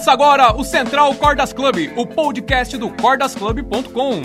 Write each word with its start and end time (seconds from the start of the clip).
Começa 0.00 0.12
agora 0.12 0.56
o 0.56 0.64
Central 0.64 1.14
Cordas 1.16 1.52
Club, 1.52 1.92
o 1.94 2.06
podcast 2.06 2.74
do 2.78 2.88
cordasclub.com. 2.88 4.22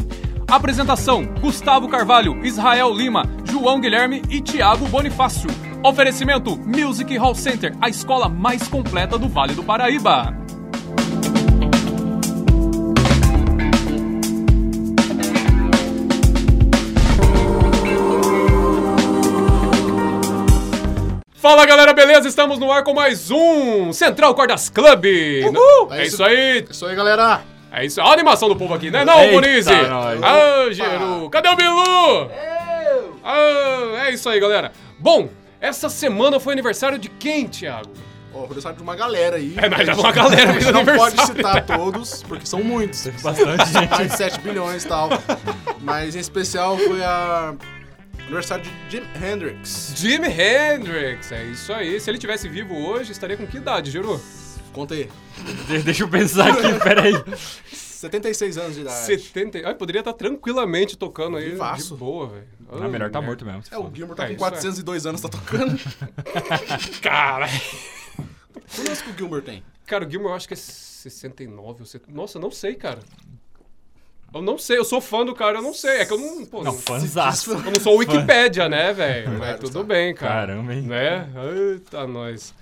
Apresentação: 0.47 1.25
Gustavo 1.41 1.89
Carvalho, 1.89 2.45
Israel 2.45 2.93
Lima, 2.93 3.23
João 3.43 3.81
Guilherme 3.81 4.21
e 4.29 4.39
Thiago 4.39 4.87
Bonifácio. 4.87 5.49
Oferecimento: 5.83 6.55
Music 6.55 7.17
Hall 7.17 7.35
Center, 7.35 7.75
a 7.81 7.89
escola 7.89 8.29
mais 8.29 8.65
completa 8.69 9.17
do 9.17 9.27
Vale 9.27 9.53
do 9.53 9.65
Paraíba. 9.65 10.44
Fala 21.45 21.63
galera, 21.63 21.93
beleza? 21.93 22.27
Estamos 22.27 22.57
no 22.57 22.71
ar 22.71 22.83
com 22.83 22.91
mais 22.91 23.29
um 23.29 23.93
Central 23.93 24.33
Cordas 24.33 24.67
Club. 24.67 25.05
Uhul! 25.45 25.93
É 25.93 26.03
isso 26.07 26.23
aí, 26.23 26.65
É 26.67 26.71
isso 26.71 26.83
aí, 26.87 26.95
galera. 26.95 27.43
é 27.71 27.85
isso. 27.85 28.01
Olha 28.01 28.09
a 28.09 28.13
animação 28.13 28.49
do 28.49 28.55
povo 28.55 28.73
aqui, 28.73 28.89
né? 28.89 29.05
Não, 29.05 29.29
Bonizzi? 29.29 29.69
nós. 29.69 30.19
Ah, 30.23 30.71
Geru. 30.71 31.29
Cadê 31.29 31.47
o 31.49 31.55
Bilu? 31.55 32.31
Ah, 33.23 34.07
é 34.07 34.11
isso 34.11 34.27
aí, 34.27 34.39
galera. 34.39 34.71
Bom, 34.97 35.29
essa 35.61 35.87
semana 35.87 36.39
foi 36.39 36.53
aniversário 36.53 36.97
de 36.97 37.09
quem, 37.09 37.47
Thiago? 37.47 37.91
Ó, 38.33 38.45
aniversário 38.45 38.77
de 38.77 38.81
uma 38.81 38.95
galera 38.95 39.35
aí. 39.35 39.53
É, 39.55 39.69
nós 39.69 39.85
já 39.85 39.93
uma 39.93 40.11
galera 40.11 40.49
A 40.49 40.53
gente 40.53 40.63
fez 40.63 40.73
não 40.73 40.83
pode 40.83 41.25
citar 41.27 41.63
todos, 41.63 42.23
porque 42.23 42.47
são 42.47 42.63
muitos. 42.63 43.05
Bastante 43.21 43.65
gente. 43.71 43.91
Mais 43.91 44.09
de 44.09 44.17
7 44.17 44.39
bilhões 44.39 44.83
e 44.83 44.87
tal. 44.87 45.09
Mas 45.79 46.15
em 46.15 46.19
especial 46.19 46.75
foi 46.75 47.03
a 47.03 47.53
aniversário 48.25 48.63
de 48.63 48.71
Jim 48.89 49.03
Hendrix. 49.23 49.93
Jimi 49.95 50.27
Hendrix, 50.27 51.31
é 51.31 51.43
isso 51.45 51.71
aí. 51.73 51.99
Se 51.99 52.09
ele 52.09 52.17
tivesse 52.17 52.47
vivo 52.47 52.75
hoje, 52.75 53.11
estaria 53.11 53.37
com 53.37 53.45
que 53.47 53.57
idade, 53.57 53.91
Geru? 53.91 54.19
Conta 54.73 54.93
aí. 54.93 55.09
De- 55.67 55.79
deixa 55.83 56.03
eu 56.03 56.09
pensar 56.09 56.49
aqui, 56.49 56.73
peraí. 56.83 57.13
76 57.71 58.57
anos 58.57 58.75
de 58.75 58.81
idade. 58.81 59.05
70. 59.05 59.59
Ah, 59.69 59.73
poderia 59.73 59.99
estar 59.99 60.13
tranquilamente 60.13 60.97
tocando 60.97 61.37
aí. 61.37 61.51
Vivaço. 61.51 61.93
De 61.93 61.99
boa, 61.99 62.27
velho. 62.27 62.47
Ah, 62.71 62.87
melhor 62.87 63.09
tá 63.09 63.19
merda. 63.19 63.21
morto 63.21 63.45
mesmo. 63.45 63.63
É, 63.71 63.77
o. 63.77 63.91
Gilmore 63.93 64.17
tá 64.17 64.23
É, 64.23 64.27
com 64.27 64.31
isso 64.33 64.39
402 64.39 65.05
anos, 65.05 65.21
tá 65.21 65.29
tocando. 65.29 65.79
Cara. 67.01 67.47
Quantos 68.55 68.79
anos 68.79 69.01
que 69.01 69.09
o 69.11 69.17
Gilmore 69.17 69.41
tem? 69.41 69.63
Cara, 69.85 70.05
o 70.05 70.09
Gilmore 70.09 70.31
eu 70.31 70.35
acho 70.35 70.47
que 70.47 70.53
é 70.55 70.57
69 70.57 71.81
ou 71.81 71.85
70. 71.85 72.11
Nossa, 72.11 72.37
eu 72.37 72.41
não 72.41 72.51
sei, 72.51 72.73
cara. 72.75 72.99
Eu 74.35 74.41
não 74.41 74.57
sei, 74.57 74.77
eu 74.77 74.83
sou 74.83 74.99
fã 74.99 75.23
do 75.25 75.33
cara, 75.33 75.59
eu 75.59 75.61
não 75.61 75.73
sei. 75.73 76.01
É 76.01 76.05
que 76.05 76.11
eu 76.11 76.17
não. 76.17 76.45
Pô, 76.45 76.61
Não, 76.61 76.73
eu 77.65 77.71
não 77.71 77.79
sou 77.79 77.95
Wikipédia, 77.97 78.67
né, 78.67 78.91
velho? 78.91 79.29
Mas 79.29 79.37
Claro, 79.37 79.59
tudo 79.59 79.79
tá. 79.79 79.83
bem, 79.85 80.13
cara. 80.13 80.47
Caramba, 80.47 80.73
hein? 80.73 80.81
Né? 80.81 81.29
Eita, 81.71 82.05
nós. 82.05 82.53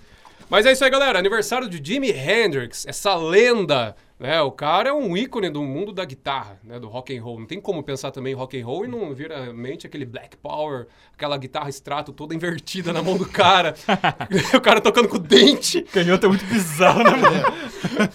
Mas 0.47 0.67
é 0.67 0.71
isso 0.71 0.83
aí, 0.83 0.91
galera. 0.91 1.17
Aniversário 1.17 1.67
de 1.67 1.83
Jimi 1.83 2.11
Hendrix, 2.11 2.85
essa 2.85 3.15
lenda. 3.15 3.95
Né? 4.19 4.39
O 4.43 4.51
cara 4.51 4.89
é 4.89 4.93
um 4.93 5.17
ícone 5.17 5.49
do 5.49 5.63
mundo 5.63 5.91
da 5.91 6.05
guitarra, 6.05 6.59
né? 6.63 6.79
do 6.79 6.87
rock 6.87 7.17
and 7.17 7.23
roll. 7.23 7.39
Não 7.39 7.47
tem 7.47 7.59
como 7.59 7.81
pensar 7.81 8.11
também 8.11 8.33
em 8.33 8.35
rock 8.35 8.61
and 8.61 8.63
roll 8.63 8.85
e 8.85 8.87
não 8.87 9.11
vir 9.11 9.31
à 9.31 9.51
mente 9.51 9.87
aquele 9.87 10.05
Black 10.05 10.37
Power, 10.37 10.85
aquela 11.15 11.39
guitarra 11.39 11.69
extrato 11.69 12.13
toda 12.13 12.35
invertida 12.35 12.93
na 12.93 13.01
mão 13.01 13.17
do 13.17 13.25
cara. 13.25 13.73
o 14.55 14.61
cara 14.61 14.79
tocando 14.79 15.07
com 15.07 15.15
o 15.15 15.19
dente. 15.19 15.81
Canhoto 15.81 16.27
é 16.27 16.29
muito 16.29 16.45
bizarro, 16.45 17.03
né, 17.03 17.17
mano? 17.17 17.43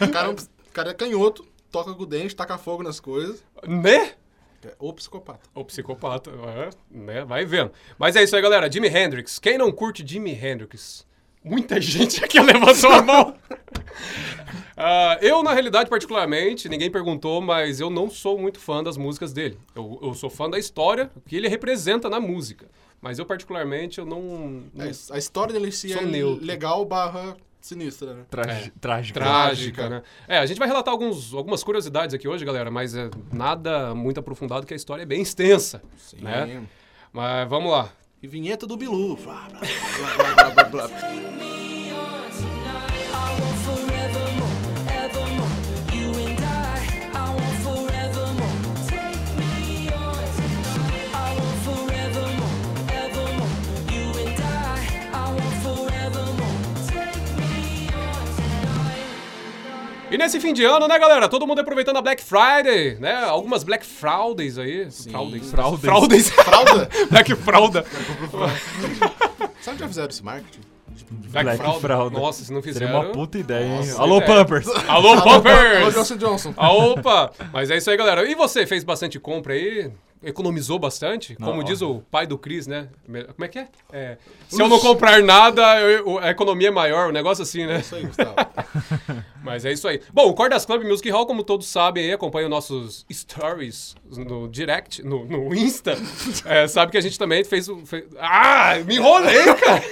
O 0.01 0.13
cara, 0.13 0.31
o 0.31 0.37
cara 0.73 0.91
é 0.93 0.95
canhoto, 0.95 1.45
toca 1.71 1.95
com 1.95 2.03
o 2.03 2.07
dente, 2.07 2.35
taca 2.37 2.57
fogo 2.59 2.83
nas 2.83 3.01
coisas. 3.01 3.43
Né? 3.67 4.13
É 4.65 4.75
o 4.79 4.93
psicopata. 4.93 5.49
O 5.55 5.65
psicopata, 5.65 6.31
é, 6.31 6.71
né? 6.91 7.25
Vai 7.25 7.45
vendo. 7.45 7.71
Mas 7.99 8.17
é 8.17 8.23
isso 8.25 8.35
aí, 8.35 8.43
galera. 8.43 8.71
Jimi 8.71 8.89
Hendrix. 8.89 9.39
Quem 9.39 9.57
não 9.57 9.71
curte 9.71 10.05
Jimi 10.07 10.33
Hendrix? 10.33 11.07
Muita 11.45 11.81
gente 11.81 12.25
aqui 12.25 12.41
levantou 12.41 12.91
a 12.91 13.03
mão. 13.03 13.35
Ah, 14.81 15.19
eu, 15.21 15.43
na 15.43 15.53
realidade, 15.53 15.91
particularmente, 15.91 16.69
ninguém 16.69 16.89
perguntou, 16.89 17.41
mas 17.41 17.81
eu 17.81 17.91
não 17.91 18.09
sou 18.09 18.39
muito 18.39 18.61
fã 18.61 18.81
das 18.83 18.97
músicas 18.97 19.33
dele. 19.33 19.59
Eu, 19.75 19.99
eu 20.01 20.15
sou 20.15 20.31
fã 20.31 20.49
da 20.49 20.57
história 20.57 21.11
que 21.27 21.35
ele 21.35 21.49
representa 21.49 22.09
na 22.09 22.21
música. 22.21 22.69
Mas 23.01 23.19
eu, 23.19 23.27
particularmente, 23.27 23.99
eu 23.99 24.07
não... 24.07 24.63
não- 24.73 24.85
É, 24.87 24.91
A 25.11 25.19
história 25.19 25.53
dele 25.53 25.73
Sou 25.73 25.91
é 25.91 26.05
neutro. 26.05 26.45
legal 26.47 26.85
barra 26.85 27.37
sinistra, 27.61 28.15
né? 28.15 28.25
Tra 28.31 28.43
É. 28.43 28.71
Trágico. 28.81 29.19
Trágica, 29.19 29.89
né? 29.89 30.03
É, 30.27 30.39
a 30.39 30.47
gente 30.47 30.59
vai 30.59 30.69
relatar 30.69 30.93
alguns, 30.93 31.33
algumas 31.35 31.63
curiosidades 31.63 32.15
aqui 32.15 32.27
hoje, 32.29 32.45
galera, 32.45 32.71
mas 32.71 32.95
é 32.95 33.11
nada 33.33 33.95
muito 33.95 34.21
aprofundado, 34.21 34.67
que 34.67 34.75
a 34.75 34.77
história 34.77 35.03
é 35.03 35.07
bem 35.07 35.23
extensa, 35.23 35.83
Sim. 35.97 36.19
né? 36.21 36.63
Mas 37.13 37.49
vamos 37.49 37.71
lá. 37.71 37.91
E 38.23 38.27
vinheta 38.27 38.67
do 38.67 38.77
Bilu. 38.77 39.17
Blá, 39.23 39.49
blá, 39.49 39.61
blá, 39.61 40.51
blá, 40.51 40.65
blá, 40.65 40.89
blá, 40.89 41.58
E 60.19 60.21
nesse 60.21 60.41
fim 60.41 60.53
de 60.53 60.65
ano, 60.65 60.89
né, 60.89 60.99
galera? 60.99 61.29
Todo 61.29 61.47
mundo 61.47 61.61
aproveitando 61.61 61.97
a 61.99 62.03
Black 62.03 62.25
Friday, 62.25 62.97
né? 62.99 63.23
Algumas 63.23 63.63
Black 63.63 63.87
Fridays 63.87 64.59
aí. 64.59 64.89
Fraudes. 64.91 65.51
Fraudes. 65.53 65.81
Fraudes. 65.81 66.31
Fralda? 66.35 66.89
Black 67.09 67.37
Fralda. 67.37 67.85
Sabe 69.63 69.75
onde 69.75 69.79
já 69.79 69.87
fizeram 69.87 70.09
esse 70.09 70.25
marketing? 70.25 70.61
Black, 71.09 71.57
Black. 71.57 71.81
Fralda. 71.81 72.19
Nossa, 72.19 72.43
se 72.43 72.53
não 72.53 72.61
Seria 72.61 72.81
fizeram... 72.81 73.01
uma 73.01 73.13
puta 73.13 73.39
ideia, 73.39 73.65
hein? 73.65 73.77
Nossa, 73.77 74.03
Alô, 74.03 74.17
ideia. 74.17 74.45
Pampers! 74.45 74.67
Alô, 74.89 75.13
Alô, 75.13 75.23
Pumpers! 75.23 75.95
Johnson 75.95 76.17
Johnson. 76.17 76.55
Ah, 76.57 76.73
opa! 76.73 77.31
Mas 77.53 77.71
é 77.71 77.77
isso 77.77 77.89
aí, 77.89 77.97
galera. 77.97 78.29
E 78.29 78.35
você, 78.35 78.67
fez 78.67 78.83
bastante 78.83 79.21
compra 79.21 79.55
aí? 79.55 79.89
Economizou 80.23 80.79
bastante? 80.79 81.37
Não, 81.39 81.49
Como 81.49 81.61
ó. 81.61 81.63
diz 81.65 81.81
o 81.81 82.03
pai 82.11 82.27
do 82.27 82.37
Cris, 82.37 82.67
né? 82.67 82.89
Como 83.07 83.45
é 83.45 83.49
que 83.49 83.59
é? 83.59 83.69
É, 83.93 84.19
Se 84.49 84.61
eu 84.61 84.69
não 84.69 84.79
comprar 84.81 85.23
nada, 85.23 85.81
eu- 85.81 86.19
a 86.19 86.31
economia 86.31 86.69
é 86.69 86.71
maior, 86.71 87.09
um 87.09 87.13
negócio 87.13 87.43
assim, 87.43 87.65
né? 87.67 87.79
Isso 87.81 87.95
aí, 87.95 88.05
Gustavo. 88.05 88.35
Mas 89.43 89.65
é 89.65 89.73
isso 89.73 89.87
aí. 89.87 90.01
Bom, 90.13 90.29
o 90.29 90.35
Cordas 90.35 90.65
Club 90.67 90.83
Music 90.85 91.09
Hall, 91.11 91.25
como 91.27 91.43
todos 91.45 91.67
sabem, 91.69 92.05
aí, 92.05 92.13
acompanha 92.13 92.47
os 92.47 92.51
nossos 92.51 93.07
stories 93.13 93.95
no 94.17 94.49
direct, 94.49 95.03
no, 95.03 95.25
no 95.25 95.55
Insta. 95.55 95.97
É, 96.45 96.67
sabe 96.67 96.93
que 96.93 96.99
a 96.99 97.01
gente 97.01 97.19
também 97.19 97.45
fez 97.45 97.69
o. 97.69 97.85
fez- 97.87 98.05
Ah! 98.19 98.75
Me 98.87 98.97
enrolei, 98.97 99.45
cara! 99.55 99.83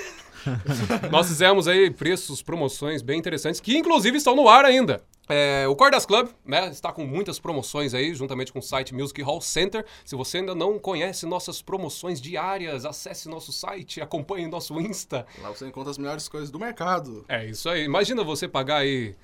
Nós 1.11 1.27
fizemos 1.29 1.67
aí 1.69 1.91
preços, 1.91 2.41
promoções 2.43 3.03
bem 3.03 3.19
interessantes, 3.19 3.61
que 3.61 3.77
inclusive 3.77 4.17
estão 4.19 4.35
no 4.37 4.49
ar 4.49 4.65
ainda. 4.65 5.03
É, 5.29 5.67
o 5.67 5.75
Cordas 5.75 6.07
Club 6.07 6.29
né, 6.45 6.69
está 6.69 6.93
com 6.93 7.05
muitas 7.05 7.39
promoções 7.39 7.95
aí, 7.95 8.15
juntamente 8.15 8.53
com 8.53 8.61
o 8.61 8.63
site 8.63 8.95
Music 8.95 9.21
Hall 9.23 9.41
Center. 9.41 9.85
Se 10.05 10.15
você 10.15 10.39
ainda 10.39 10.55
não 10.55 10.79
conhece 10.79 11.27
nossas 11.27 11.61
promoções 11.61 12.21
diárias, 12.21 12.85
acesse 12.85 13.29
nosso 13.29 13.53
site, 13.53 14.01
acompanhe 14.01 14.47
nosso 14.47 14.81
Insta. 14.81 15.27
Lá 15.43 15.51
você 15.51 15.67
encontra 15.67 15.91
as 15.91 15.99
melhores 15.99 16.29
coisas 16.29 16.51
do 16.51 16.59
mercado. 16.59 17.25
É 17.29 17.45
isso 17.45 17.69
aí. 17.69 17.85
Imagina 17.85 18.23
você 18.23 18.47
pagar 18.47 18.79
aí. 18.79 19.17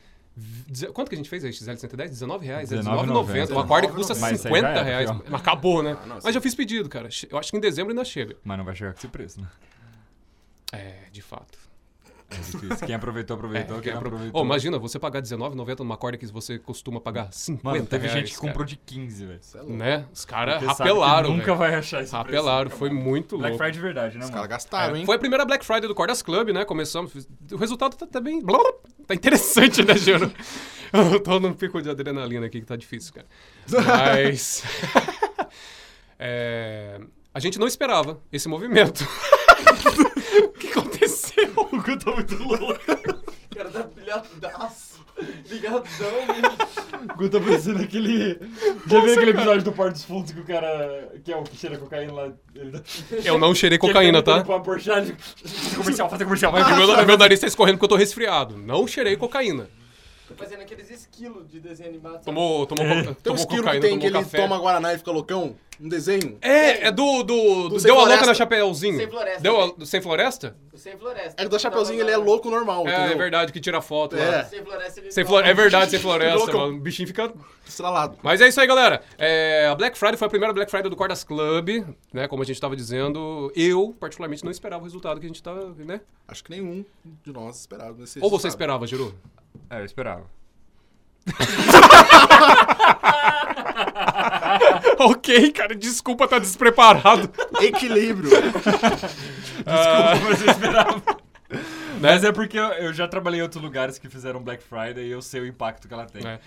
Quanto 0.94 1.10
que 1.10 1.14
a 1.14 1.18
gente 1.18 1.28
fez 1.28 1.44
aí, 1.44 1.52
XL 1.52 1.76
110? 1.76 2.10
19 2.10 2.46
reais? 2.46 2.72
É 2.72 2.76
19,90. 2.76 3.06
19,90. 3.06 3.50
Uma 3.52 3.66
corda 3.66 3.86
que 3.86 3.94
custa 3.94 4.14
Mas 4.14 4.40
isso 4.40 4.48
aí 4.48 4.54
já 4.54 4.60
50 4.60 4.68
era, 4.68 4.82
reais. 4.82 5.10
Mas 5.10 5.40
acabou, 5.40 5.82
né? 5.82 5.96
Ah, 6.02 6.06
não, 6.06 6.18
Mas 6.24 6.34
eu 6.34 6.40
fiz 6.40 6.54
pedido, 6.54 6.88
cara. 6.88 7.08
Eu 7.30 7.38
acho 7.38 7.50
que 7.50 7.56
em 7.56 7.60
dezembro 7.60 7.90
ainda 7.90 8.04
chega. 8.04 8.36
Mas 8.42 8.58
não 8.58 8.64
vai 8.64 8.74
chegar 8.74 8.92
com 8.92 8.98
esse 8.98 9.08
preço, 9.08 9.40
né? 9.40 9.46
É, 10.72 11.10
de 11.12 11.20
fato. 11.20 11.58
É. 12.80 12.86
Quem 12.86 12.94
aproveitou, 12.94 13.36
aproveitou. 13.36 13.76
É, 13.78 13.80
quem 13.80 13.90
quem 13.90 13.92
apro- 13.92 14.08
aproveitou. 14.08 14.40
Ô, 14.40 14.44
imagina 14.44 14.78
você 14.78 14.98
pagar 14.98 15.20
R$19,90 15.20 15.78
numa 15.80 15.96
corda 15.96 16.16
que 16.18 16.26
você 16.26 16.58
costuma 16.58 17.00
pagar 17.00 17.32
50 17.32 17.68
Mano, 17.68 17.86
teve 17.86 18.06
reais, 18.06 18.20
gente 18.28 18.32
que 18.34 18.38
comprou 18.40 18.64
de 18.64 18.76
15, 18.76 19.26
velho. 19.26 19.40
É 19.54 19.58
louco. 19.58 19.72
Né? 19.72 20.04
Os 20.12 20.24
caras 20.24 20.62
rapelaram, 20.62 21.30
Nunca 21.30 21.44
velho. 21.46 21.56
vai 21.58 21.74
achar 21.74 22.02
esse 22.02 22.12
Rapelaram, 22.12 22.66
preço. 22.66 22.78
foi 22.78 22.90
muito 22.90 23.36
Black 23.38 23.50
louco. 23.52 23.58
Friday 23.64 23.72
de 23.72 23.80
verdade, 23.80 24.18
né, 24.18 24.24
Os 24.24 24.30
caras 24.30 24.48
gastaram, 24.48 24.94
É, 24.96 24.98
hein? 25.00 25.06
foi 25.06 25.16
a 25.16 25.18
primeira 25.18 25.44
Black 25.44 25.64
Friday 25.64 25.88
do 25.88 25.94
Cordas 25.94 26.22
Club, 26.22 26.48
né? 26.50 26.64
Começamos. 26.64 27.12
O 27.50 27.56
resultado 27.56 27.96
tá, 27.96 28.06
tá 28.06 28.20
bem. 28.20 28.42
Tá 29.06 29.14
interessante, 29.14 29.84
né, 29.84 29.96
Gino? 29.96 30.32
Eu 30.92 31.20
tô 31.20 31.40
num 31.40 31.54
pico 31.54 31.80
de 31.80 31.88
adrenalina 31.88 32.46
aqui 32.46 32.60
que 32.60 32.66
tá 32.66 32.76
difícil, 32.76 33.14
cara. 33.14 33.26
Mas. 33.86 34.62
É, 36.24 37.00
A 37.34 37.40
gente 37.40 37.58
não 37.58 37.66
esperava 37.66 38.20
esse 38.32 38.48
movimento. 38.48 39.04
o 41.76 41.82
Gu 41.82 41.96
tá 41.98 42.10
muito 42.12 42.42
louco. 42.42 42.64
O 42.64 43.54
cara 43.54 43.70
tá 43.70 43.82
pilhadaço. 43.84 45.02
Ligadão, 45.48 45.82
mesmo. 46.26 47.12
O 47.12 47.16
Gu 47.16 47.28
tá 47.28 47.40
parecendo 47.40 47.82
aquele... 47.82 48.38
Já 48.86 49.00
viu 49.00 49.12
aquele 49.12 49.30
episódio 49.30 49.62
do 49.62 49.72
Porto 49.72 49.92
dos 49.92 50.04
Fundos 50.04 50.32
que 50.32 50.40
o 50.40 50.44
cara... 50.44 51.12
Que 51.24 51.32
é 51.32 51.36
o 51.36 51.42
que 51.42 51.56
cheira 51.56 51.76
cocaína 51.76 52.12
lá... 52.12 52.32
Ele 52.54 52.70
dá... 52.70 52.80
Eu 53.24 53.38
não 53.38 53.54
cheirei 53.54 53.78
cocaína, 53.78 54.22
tá? 54.22 54.42
Porsche, 54.42 54.90
comercial, 55.76 56.08
fazer 56.08 56.24
comercial. 56.24 56.50
Vai, 56.52 56.76
meu, 56.76 57.06
meu 57.06 57.18
nariz 57.18 57.40
tá 57.40 57.46
escorrendo 57.46 57.76
porque 57.78 57.84
eu 57.84 57.96
tô 57.96 57.96
resfriado. 57.96 58.56
Não 58.56 58.86
cheirei 58.86 59.16
cocaína. 59.16 59.68
Tô 60.28 60.34
fazendo 60.34 60.60
aqueles 60.62 60.90
esquilos 60.90 61.46
de 61.46 61.60
desenho 61.60 61.90
animado. 61.90 62.24
Tomou, 62.24 62.66
tomou, 62.66 62.86
co- 62.86 62.92
Tem 63.02 63.10
um 63.10 63.14
tomou 63.14 63.36
esquilo 63.38 63.48
que 63.50 63.56
cocaína, 63.58 63.80
tem 63.82 63.98
que 63.98 64.06
tomou 64.06 64.18
ele 64.20 64.24
café. 64.24 64.38
toma 64.40 64.58
Guaraná 64.58 64.94
e 64.94 64.98
fica 64.98 65.10
loucão. 65.10 65.54
Um 65.82 65.88
desenho. 65.88 66.38
É, 66.40 66.86
é 66.86 66.90
do. 66.92 67.24
do, 67.24 67.68
do 67.70 67.78
deu 67.82 67.98
a 67.98 68.04
louca 68.06 68.24
na 68.24 68.34
Chapeuzinho. 68.34 68.98
Sem 68.98 69.10
Floresta. 69.10 69.40
Deu 69.40 69.60
a, 69.60 69.66
do 69.72 69.84
Sem 69.84 70.00
Floresta? 70.00 70.56
O 70.72 70.78
Sem 70.78 70.96
Floresta. 70.96 71.34
É 71.36 71.42
que 71.44 71.48
do 71.50 71.58
Chapeuzinho 71.58 72.00
ele 72.00 72.12
é 72.12 72.16
louco 72.16 72.48
normal, 72.48 72.86
É, 72.86 72.92
entendeu? 72.94 73.12
é 73.12 73.16
verdade, 73.16 73.52
que 73.52 73.58
tira 73.60 73.80
foto 73.82 74.14
É. 74.16 74.24
lá. 74.30 74.44
Sem 74.44 74.62
Floresta 74.64 75.00
ele 75.00 75.10
Sem 75.10 75.24
não- 75.24 75.30
flor... 75.30 75.44
É 75.44 75.52
verdade, 75.52 75.90
sem 75.90 75.98
floresta, 75.98 76.52
mano. 76.52 76.76
O 76.76 76.78
bichinho 76.78 77.08
fica. 77.08 77.32
Estralado. 77.66 78.16
Mas 78.22 78.40
é 78.40 78.46
isso 78.46 78.60
aí, 78.60 78.66
galera. 78.68 79.02
É, 79.18 79.66
a 79.66 79.74
Black 79.74 79.98
Friday 79.98 80.16
foi 80.16 80.26
a 80.26 80.30
primeira 80.30 80.54
Black 80.54 80.70
Friday 80.70 80.88
do 80.88 80.94
Cordas 80.94 81.24
Club, 81.24 81.84
né? 82.12 82.28
Como 82.28 82.40
a 82.42 82.46
gente 82.46 82.60
tava 82.60 82.76
dizendo. 82.76 83.50
Eu, 83.56 83.92
particularmente, 83.98 84.44
não 84.44 84.52
esperava 84.52 84.82
o 84.82 84.84
resultado 84.84 85.18
que 85.18 85.26
a 85.26 85.28
gente 85.28 85.42
tava, 85.42 85.74
né? 85.78 86.00
Acho 86.28 86.44
que 86.44 86.50
nenhum 86.52 86.84
de 87.24 87.32
nós 87.32 87.58
esperava. 87.58 87.94
nesse 87.98 88.20
Ou 88.20 88.30
você 88.30 88.46
esperava, 88.46 88.86
Giru? 88.86 89.12
É, 89.68 89.80
eu 89.80 89.84
esperava. 89.84 90.26
ok, 94.98 95.52
cara, 95.52 95.74
desculpa 95.74 96.28
tá 96.28 96.38
despreparado. 96.38 97.30
Equilíbrio. 97.60 98.30
Desculpa, 99.62 100.20
mas 100.28 100.40
eu 100.42 100.50
esperava. 100.50 101.02
Mas 102.00 102.24
é 102.24 102.32
porque 102.32 102.58
eu, 102.58 102.64
eu 102.64 102.92
já 102.92 103.06
trabalhei 103.06 103.40
em 103.40 103.42
outros 103.42 103.62
lugares 103.62 103.98
que 103.98 104.08
fizeram 104.08 104.42
Black 104.42 104.62
Friday 104.62 105.06
e 105.06 105.10
eu 105.10 105.22
sei 105.22 105.40
o 105.40 105.46
impacto 105.46 105.86
que 105.86 105.94
ela 105.94 106.06
tem. 106.06 106.26
É. 106.26 106.40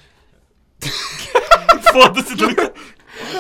Foda-se, 1.92 2.36
tá 2.36 2.46
ligado? 2.46 2.74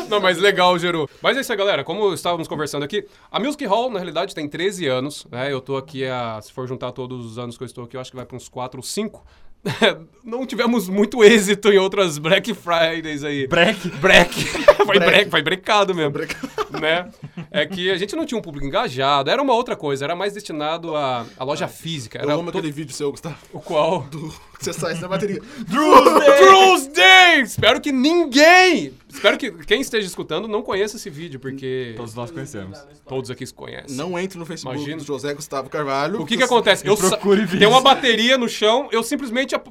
Não, 0.09 0.21
mas 0.21 0.37
legal, 0.37 0.77
Geru. 0.79 1.09
Mas 1.21 1.35
é 1.35 1.41
isso 1.41 1.51
aí, 1.51 1.57
galera. 1.57 1.83
Como 1.83 2.13
estávamos 2.13 2.47
conversando 2.47 2.83
aqui, 2.83 3.05
a 3.29 3.39
Music 3.39 3.65
Hall, 3.65 3.89
na 3.89 3.99
realidade, 3.99 4.33
tem 4.33 4.47
13 4.47 4.87
anos. 4.87 5.25
Né? 5.29 5.51
Eu 5.51 5.59
tô 5.59 5.75
aqui, 5.75 6.05
a, 6.05 6.39
se 6.41 6.53
for 6.53 6.67
juntar 6.67 6.91
todos 6.91 7.25
os 7.25 7.37
anos 7.37 7.57
que 7.57 7.63
eu 7.63 7.65
estou 7.65 7.83
aqui, 7.83 7.97
eu 7.97 8.01
acho 8.01 8.11
que 8.11 8.15
vai 8.15 8.25
para 8.25 8.37
uns 8.37 8.47
4 8.47 8.79
ou 8.79 8.83
5. 8.83 9.25
Não 10.25 10.43
tivemos 10.43 10.89
muito 10.89 11.23
êxito 11.23 11.69
em 11.71 11.77
outras 11.77 12.17
Black 12.17 12.51
Fridays 12.55 13.23
aí. 13.23 13.47
Break. 13.47 13.89
Break. 13.89 14.33
foi 14.83 14.97
Break. 14.99 15.29
foi 15.29 15.41
brecado 15.43 15.93
mesmo. 15.93 16.13
né? 16.81 17.09
É 17.51 17.63
que 17.65 17.91
a 17.91 17.97
gente 17.97 18.15
não 18.15 18.25
tinha 18.25 18.37
um 18.37 18.41
público 18.41 18.65
engajado, 18.65 19.29
era 19.29 19.39
uma 19.41 19.53
outra 19.53 19.75
coisa, 19.75 20.03
era 20.03 20.15
mais 20.15 20.33
destinado 20.33 20.95
à, 20.95 21.25
à 21.37 21.43
loja 21.43 21.67
física. 21.67 22.17
Eu 22.17 22.23
Era 22.23 22.33
amo 22.33 22.51
to- 22.51 22.57
aquele 22.57 22.71
vídeo 22.71 22.93
seu, 22.93 23.11
Gustavo. 23.11 23.35
O 23.53 23.59
qual? 23.59 24.01
Do... 24.09 24.33
Você 24.59 24.73
sai 24.73 24.95
sem 24.95 25.07
bateria. 25.07 25.39
Drew's 25.67 26.87
Day! 26.87 27.41
Espero 27.41 27.79
que 27.79 27.91
ninguém, 27.91 28.93
espero 29.15 29.37
que 29.37 29.51
quem 29.51 29.81
esteja 29.81 30.07
escutando 30.07 30.47
não 30.47 30.61
conheça 30.61 30.97
esse 30.97 31.09
vídeo, 31.09 31.39
porque 31.39 31.93
Todos 31.97 32.13
nós 32.13 32.29
conhecemos. 32.31 32.79
todos 33.07 33.29
aqui 33.31 33.45
se 33.45 33.53
conhecem. 33.53 33.95
Não 33.95 34.17
entre 34.19 34.37
no 34.37 34.45
Facebook 34.45 34.75
Imagina. 34.75 34.97
do 34.97 35.03
José 35.05 35.33
Gustavo 35.33 35.69
Carvalho. 35.69 36.21
O 36.21 36.25
que 36.25 36.37
que 36.37 36.43
acontece? 36.43 36.85
Eu 36.87 36.95
sa- 36.97 37.09
procure 37.09 37.41
vídeos. 37.41 37.59
tem 37.59 37.67
uma 37.67 37.81
bateria 37.81 38.37
no 38.37 38.47
chão, 38.49 38.89
eu 38.91 39.01
simplesmente 39.03 39.55
ap- 39.55 39.67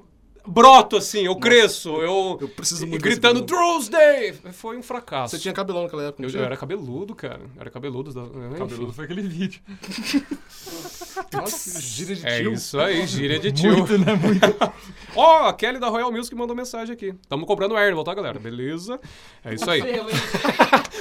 broto 0.46 0.96
assim, 0.96 1.24
eu 1.26 1.36
cresço, 1.36 1.88
eu, 2.02 2.38
eu 2.40 2.48
preciso 2.48 2.86
muito 2.86 3.02
gritando 3.02 3.40
desse 3.40 3.54
vídeo. 3.54 3.78
Drew's 3.78 3.88
Day! 3.88 4.32
Foi 4.52 4.76
um 4.76 4.82
fracasso. 4.82 5.36
Você 5.36 5.42
tinha 5.42 5.54
cabelão 5.54 5.84
naquela 5.84 6.04
época, 6.04 6.22
eu, 6.22 6.30
eu 6.30 6.44
era 6.44 6.56
cabeludo, 6.56 7.14
cara. 7.14 7.40
Era 7.58 7.70
cabeludo. 7.70 8.12
Cabeludo 8.58 8.92
foi 8.92 9.04
aquele 9.04 9.22
vídeo. 9.22 9.60
Nossa, 11.32 11.80
gira 11.80 12.14
de 12.14 12.26
É 12.26 12.40
tio. 12.40 12.52
isso 12.52 12.78
aí, 12.80 13.06
gíria 13.06 13.38
de 13.38 13.52
tio. 13.52 13.76
Muito, 13.78 13.98
né? 13.98 14.14
Muito. 14.14 14.44
Ó, 15.14 15.48
a 15.48 15.54
Kelly 15.54 15.78
da 15.78 15.88
Royal 15.88 16.10
Music 16.10 16.34
mandou 16.34 16.56
mensagem 16.56 16.92
aqui. 16.92 17.14
Tamo 17.28 17.46
comprando 17.46 17.76
Airval, 17.76 18.04
tá, 18.04 18.14
galera? 18.14 18.38
Beleza? 18.38 18.98
É 19.44 19.54
isso 19.54 19.70
aí. 19.70 19.82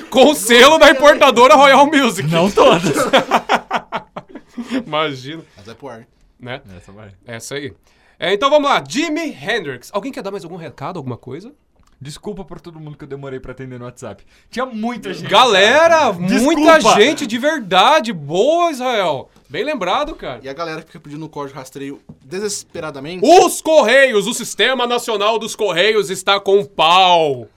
Com 0.10 0.31
o 0.31 0.36
selo 0.36 0.78
da 0.78 0.89
importadora 0.92 1.56
Royal 1.56 1.86
Music. 1.88 2.28
Não 2.30 2.50
todas. 2.51 2.84
Imagina, 4.86 5.44
Mas 5.57 5.68
é 5.68 5.74
pro 5.74 5.88
ar. 5.89 6.07
né? 6.39 6.62
Essa 6.78 6.92
vai. 6.92 7.12
Essa 7.25 7.56
aí. 7.56 7.74
É, 8.24 8.34
então 8.34 8.50
vamos 8.50 8.70
lá, 8.70 8.81
Jimi 8.88 9.36
Hendrix. 9.38 9.90
Alguém 9.92 10.10
quer 10.10 10.22
dar 10.24 10.31
mais 10.31 10.46
algum 10.46 10.56
recado, 10.56 10.96
alguma 10.96 11.18
coisa? 11.18 11.52
Desculpa 12.00 12.46
por 12.46 12.62
todo 12.62 12.80
mundo 12.80 12.98
que 12.98 13.04
eu 13.04 13.08
demorei 13.08 13.38
pra 13.38 13.52
atender 13.52 13.78
no 13.78 13.84
WhatsApp. 13.84 14.24
Tinha 14.50 14.66
muita 14.66 15.14
gente. 15.14 15.30
Galera, 15.30 16.14
muita 16.14 16.34
Desculpa. 16.80 17.02
gente 17.02 17.28
de 17.28 17.38
verdade. 17.38 18.14
Boa, 18.14 18.72
Israel. 18.72 19.30
Bem 19.50 19.66
lembrado, 19.66 20.16
cara. 20.16 20.40
E 20.42 20.48
a 20.48 20.54
galera 20.54 20.80
que 20.81 20.88
fica 20.88 21.02
pedindo 21.02 21.25
o 21.25 21.28
código 21.28 21.60
rastreio 21.60 22.00
desesperadamente. 22.24 23.25
Os 23.25 23.62
Correios, 23.62 24.25
o 24.25 24.34
Sistema 24.34 24.88
Nacional 24.88 25.38
dos 25.38 25.54
Correios 25.54 26.10
está 26.10 26.40
com 26.40 26.64
pau. 26.64 27.50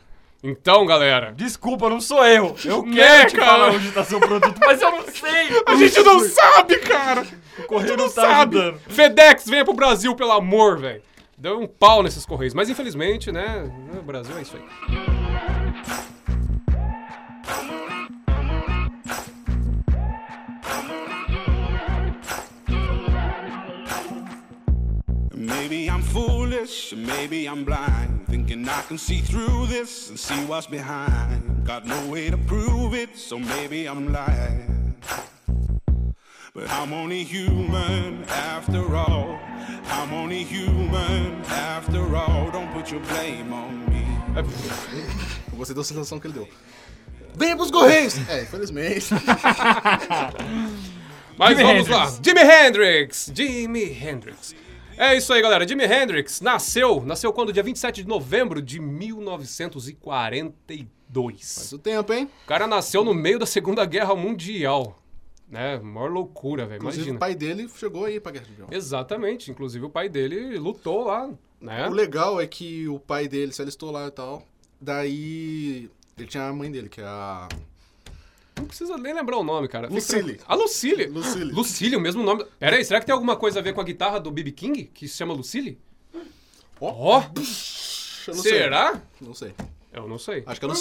Então, 0.43 0.85
galera, 0.85 1.33
Desculpa, 1.37 1.89
não 1.89 2.01
sou 2.01 2.25
eu. 2.25 2.57
Eu 2.65 2.83
Né, 2.85 2.95
quero 2.97 3.31
te 3.31 3.37
cara? 3.37 3.47
falar 3.53 3.71
onde 3.73 3.93
tá 3.93 4.05
seu 4.05 4.19
produto, 4.19 4.59
mas 4.61 4.83
eu 4.83 4.91
não 4.91 5.05
sei. 5.05 5.63
a 5.65 5.77
gente 5.77 6.03
não 6.03 6.21
sabe, 6.21 6.79
cara. 6.81 7.25
O 7.58 7.62
correio 7.64 7.97
não 7.97 8.05
não 8.06 8.12
tá 8.12 8.23
sabe. 8.23 8.58
ajudando. 8.58 8.81
FedEx, 8.88 9.47
venha 9.47 9.64
pro 9.64 9.75
Brasil, 9.75 10.14
pelo 10.14 10.32
amor, 10.32 10.79
velho. 10.79 11.03
Deu 11.38 11.61
um 11.61 11.67
pau 11.67 12.03
nesses 12.03 12.25
Correios. 12.25 12.55
Mas 12.55 12.69
infelizmente, 12.69 13.31
né, 13.31 13.70
o 13.99 14.03
Brasil 14.03 14.37
é 14.38 14.43
isso 14.43 14.56
aí. 14.56 15.76
Maybe 25.35 25.87
I'm 25.88 26.03
foolish, 26.03 26.94
maybe 26.94 27.47
I'm 27.47 27.64
blind, 27.64 28.26
thinking 28.29 28.67
I 28.69 28.82
can 28.82 28.97
see 28.99 29.20
through 29.20 29.67
this 29.67 30.08
and 30.11 30.19
see 30.19 30.44
what's 30.47 30.67
behind. 30.67 31.64
Got 31.64 31.85
no 31.87 32.06
way 32.08 32.31
to 32.31 32.38
prove 32.38 32.94
it, 32.94 33.17
so 33.17 33.38
maybe 33.38 33.87
I'm 33.87 34.12
lying. 34.12 34.75
I'm 36.69 36.93
only 36.93 37.23
human 37.25 38.25
after 38.29 38.95
all. 38.97 39.39
I'm 39.91 40.13
only 40.13 40.45
human 40.45 41.43
after 41.49 42.15
all. 42.17 42.51
Don't 42.51 42.71
put 42.73 42.91
your 42.93 43.01
blame 43.03 43.53
on 43.53 43.87
me. 43.89 44.05
Eu 45.51 45.57
gostei 45.57 45.75
da 45.75 45.83
sensação 45.85 46.21
que 46.21 46.27
ele 46.27 46.35
deu. 46.35 46.49
Venha 47.35 47.57
pros 47.57 47.71
Correios! 47.71 48.17
É, 48.29 48.43
infelizmente. 48.43 49.07
Mas 51.39 51.51
Jimi 51.51 51.63
vamos 51.63 51.87
Hendrix. 51.87 51.89
lá. 51.89 52.19
Jimi 52.23 52.41
Hendrix. 52.41 53.31
Jimi 53.35 53.85
Hendrix. 53.93 54.55
É 54.97 55.15
isso 55.17 55.33
aí, 55.33 55.43
galera. 55.43 55.67
Jimi 55.69 55.85
Hendrix 55.85 56.41
nasceu, 56.41 57.03
nasceu 57.05 57.31
quando? 57.33 57.53
Dia 57.53 57.63
27 57.63 58.03
de 58.03 58.09
novembro 58.09 58.63
de 58.63 58.81
1942. 58.81 61.55
Faz 61.55 61.73
o 61.73 61.79
tempo, 61.79 62.13
hein? 62.15 62.31
O 62.45 62.47
cara 62.47 62.67
nasceu 62.67 63.05
no 63.05 63.13
meio 63.13 63.39
da 63.39 63.45
Segunda 63.47 63.85
Guerra 63.85 64.15
Mundial. 64.15 64.97
Né? 65.48 65.78
Maior 65.78 66.10
loucura, 66.10 66.66
velho. 66.66 66.78
Inclusive, 66.78 67.02
Imagina. 67.02 67.16
o 67.16 67.20
pai 67.20 67.34
dele 67.34 67.69
chegou 67.69 68.04
aí 68.04 68.19
pra 68.19 68.32
Guerra 68.32 68.46
Civil. 68.46 68.66
Exatamente. 68.70 69.50
Inclusive, 69.50 69.84
o 69.84 69.90
pai 69.90 70.08
dele 70.08 70.58
lutou 70.58 71.04
lá, 71.04 71.31
né? 71.60 71.87
O 71.88 71.93
legal 71.93 72.40
é 72.40 72.46
que 72.46 72.88
o 72.88 72.98
pai 72.98 73.28
dele 73.28 73.52
se 73.52 73.62
alistou 73.62 73.90
lá 73.90 74.06
e 74.08 74.10
tal. 74.10 74.43
Daí. 74.81 75.88
Ele 76.19 76.26
tinha 76.26 76.48
a 76.48 76.52
mãe 76.52 76.70
dele, 76.70 76.88
que 76.88 77.00
é 77.00 77.04
a. 77.04 77.48
Não 78.56 78.65
precisa 78.65 78.96
nem 78.96 79.12
lembrar 79.15 79.36
o 79.36 79.44
nome, 79.44 79.69
cara. 79.69 79.86
Lucille. 79.88 80.41
A 80.48 80.55
Lucille. 80.55 81.06
Lucille. 81.06 81.53
Lucille, 81.53 81.96
o 81.96 82.00
mesmo 82.00 82.22
nome. 82.22 82.44
Pera 82.58 82.76
aí, 82.76 82.84
será 82.84 82.98
que 83.00 83.06
tem 83.06 83.12
alguma 83.12 83.36
coisa 83.36 83.58
a 83.58 83.62
ver 83.62 83.74
com 83.74 83.81
a 83.81 83.84
guitarra 83.84 84.19
do 84.19 84.31
B.B. 84.31 84.50
King, 84.53 84.84
que 84.84 85.06
se 85.06 85.17
chama 85.17 85.34
Lucille? 85.34 85.79
Ó. 86.81 86.91
Ó, 86.91 87.22
Eu 87.22 88.34
não 88.34 88.43
sei. 88.43 88.53
será? 88.53 89.03
Não 89.20 89.34
sei. 89.34 89.55
Eu 89.93 90.08
não 90.08 90.19
sei. 90.19 90.43
Acho 90.46 90.58
que 90.60 90.65
é, 90.67 90.69
Luc... 90.69 90.79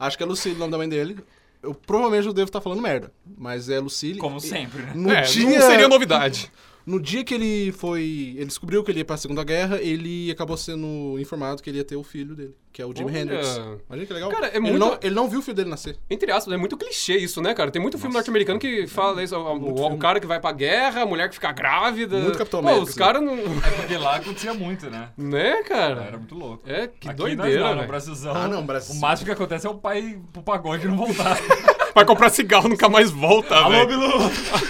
Acho 0.00 0.16
que 0.16 0.22
é 0.22 0.26
Lucille 0.26 0.56
o 0.56 0.58
nome 0.58 0.72
da 0.72 0.78
mãe 0.78 0.88
dele. 0.88 1.16
Eu 1.62 1.74
provavelmente 1.74 2.26
eu 2.26 2.32
devo 2.32 2.48
estar 2.48 2.60
falando 2.60 2.82
merda. 2.82 3.12
Mas 3.38 3.68
é 3.68 3.78
Lucille. 3.78 4.18
Como 4.18 4.40
sempre, 4.40 4.82
né? 4.82 4.92
No, 4.94 5.12
é, 5.12 5.22
dia... 5.22 5.44
não 5.44 5.66
seria 5.66 5.88
novidade. 5.88 6.50
No 6.86 7.00
dia 7.00 7.24
que 7.24 7.34
ele 7.34 7.72
foi. 7.72 8.34
Ele 8.36 8.44
descobriu 8.46 8.82
que 8.84 8.90
ele 8.90 8.98
ia 9.00 9.04
pra 9.04 9.16
Segunda 9.16 9.42
Guerra, 9.44 9.78
ele 9.80 10.30
acabou 10.30 10.56
sendo 10.56 11.16
informado 11.18 11.62
que 11.62 11.70
ele 11.70 11.78
ia 11.78 11.84
ter 11.84 11.96
o 11.96 12.02
filho 12.02 12.34
dele, 12.34 12.54
que 12.72 12.80
é 12.82 12.86
o 12.86 12.94
Jimi 12.94 13.10
Olha. 13.10 13.18
Hendrix. 13.20 13.56
Imagina 13.88 14.06
que 14.06 14.12
legal. 14.12 14.30
Cara, 14.30 14.46
é 14.48 14.50
ele, 14.56 14.60
muito- 14.60 14.78
não, 14.78 14.98
ele 15.02 15.14
não 15.14 15.28
viu 15.28 15.38
o 15.40 15.42
filho 15.42 15.54
dele 15.56 15.70
nascer. 15.70 15.96
Entre 16.10 16.30
aspas, 16.30 16.52
é 16.52 16.56
muito 16.56 16.76
clichê 16.76 17.16
isso, 17.16 17.40
né, 17.40 17.54
cara? 17.54 17.70
Tem 17.70 17.80
muito 17.80 17.98
filme 17.98 18.14
norte-americano 18.14 18.58
que 18.58 18.86
fala 18.86 19.22
isso. 19.22 19.36
O, 19.36 19.56
o- 19.58 19.92
o 19.94 19.98
cara 19.98 20.18
que 20.20 20.26
vai 20.26 20.40
pra 20.40 20.52
guerra, 20.52 21.02
a 21.02 21.06
mulher 21.06 21.28
que 21.28 21.34
fica 21.36 21.52
grávida. 21.52 22.18
Muito 22.18 22.38
Capitão 22.38 22.60
Pô, 22.60 22.66
América, 22.68 22.82
os 22.84 22.90
assim. 22.90 22.98
caras 22.98 23.22
não. 23.22 23.34
É 23.34 23.70
porque 23.76 23.96
lá 23.96 24.16
acontecia 24.16 24.54
muito, 24.54 24.90
né? 24.90 25.10
Né, 25.16 25.62
cara? 25.64 26.02
Era 26.02 26.18
muito 26.18 26.34
louco. 26.34 26.62
É, 26.68 26.88
que 26.88 27.08
Aqui 27.08 27.16
doideira, 27.16 27.60
não, 27.60 27.68
no 27.70 27.74
velho. 27.76 27.88
Brasilzão. 27.88 28.34
Ah, 28.34 28.48
não, 28.48 28.64
Brasil. 28.66 28.94
O 28.94 29.00
máximo 29.00 29.26
que 29.26 29.32
acontece 29.32 29.66
é 29.66 29.70
o 29.70 29.74
pai 29.74 30.18
pro 30.32 30.42
pagode 30.42 30.86
não 30.88 30.96
voltar. 30.96 31.38
Vai 31.94 32.06
comprar 32.06 32.30
cigarro, 32.30 32.68
nunca 32.68 32.88
mais 32.88 33.10
volta, 33.10 33.54
Alô, 33.54 33.70
velho. 33.70 33.86
Bilu! 33.88 34.12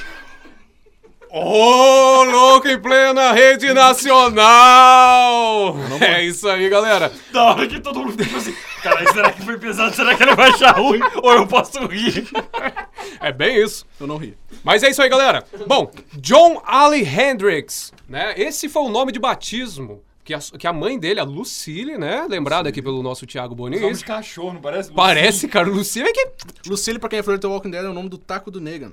Ô, 1.35 2.25
louco 2.25 2.69
em 2.69 2.79
plena 2.79 3.33
rede 3.33 3.73
nacional! 3.73 4.43
É 5.99 6.23
isso 6.23 6.47
aí, 6.47 6.69
galera. 6.69 7.11
Da 7.33 7.45
hora 7.45 7.67
que 7.67 7.81
todo 7.81 8.01
mundo 8.01 8.23
fica 8.23 8.37
assim, 8.37 8.55
cara, 8.83 9.11
será 9.11 9.33
que 9.33 9.41
foi 9.43 9.59
pesado? 9.59 9.97
Será 9.97 10.15
que 10.15 10.23
ele 10.23 10.37
vai 10.37 10.51
achar 10.51 10.77
ruim? 10.77 11.01
Ou 11.23 11.33
eu 11.33 11.47
posso 11.47 11.87
rir? 11.87 12.29
É 13.19 13.33
bem 13.33 13.57
isso. 13.63 13.87
Eu 13.99 14.07
não 14.07 14.19
ri. 14.19 14.37
Mas 14.63 14.83
é 14.83 14.91
isso 14.91 15.01
aí, 15.01 15.09
galera. 15.09 15.43
Bom, 15.67 15.91
John 16.19 16.61
Ali 16.67 17.03
Hendrix, 17.03 17.95
né? 18.07 18.35
Esse 18.37 18.69
foi 18.69 18.83
o 18.83 18.91
nome 18.91 19.11
de 19.11 19.19
batismo 19.19 20.03
que 20.25 20.35
a, 20.35 20.39
que 20.39 20.67
a 20.67 20.73
mãe 20.73 20.99
dele, 20.99 21.19
a 21.19 21.25
Lucille, 21.25 21.97
né? 21.97 22.27
Lembrada 22.29 22.69
aqui 22.69 22.83
pelo 22.83 23.03
nosso 23.03 23.27
Thiago 23.27 23.55
Nome 23.57 23.79
Bonis. 23.81 24.01
de 24.01 24.05
cachorro, 24.05 24.53
não 24.53 24.61
parece? 24.61 24.93
Parece, 24.93 25.49
cara, 25.49 25.67
Lucille 25.67 26.09
é 26.09 26.13
que... 26.13 26.29
Lucille, 26.67 26.99
pra 26.99 27.09
quem 27.09 27.21
é 27.21 27.23
fã 27.23 27.33
do 27.33 27.39
The 27.39 27.47
Walking 27.49 27.71
Dead, 27.71 27.85
é 27.87 27.89
o 27.89 27.95
nome 27.95 28.11
do 28.11 28.19
taco 28.19 28.51
do 28.51 28.61
Negan. 28.61 28.93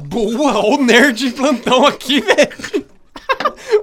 Boa! 0.00 0.58
Ó 0.58 0.74
o 0.76 0.82
nerd 0.82 1.26
em 1.26 1.30
plantão 1.32 1.86
aqui, 1.86 2.20
velho. 2.20 2.86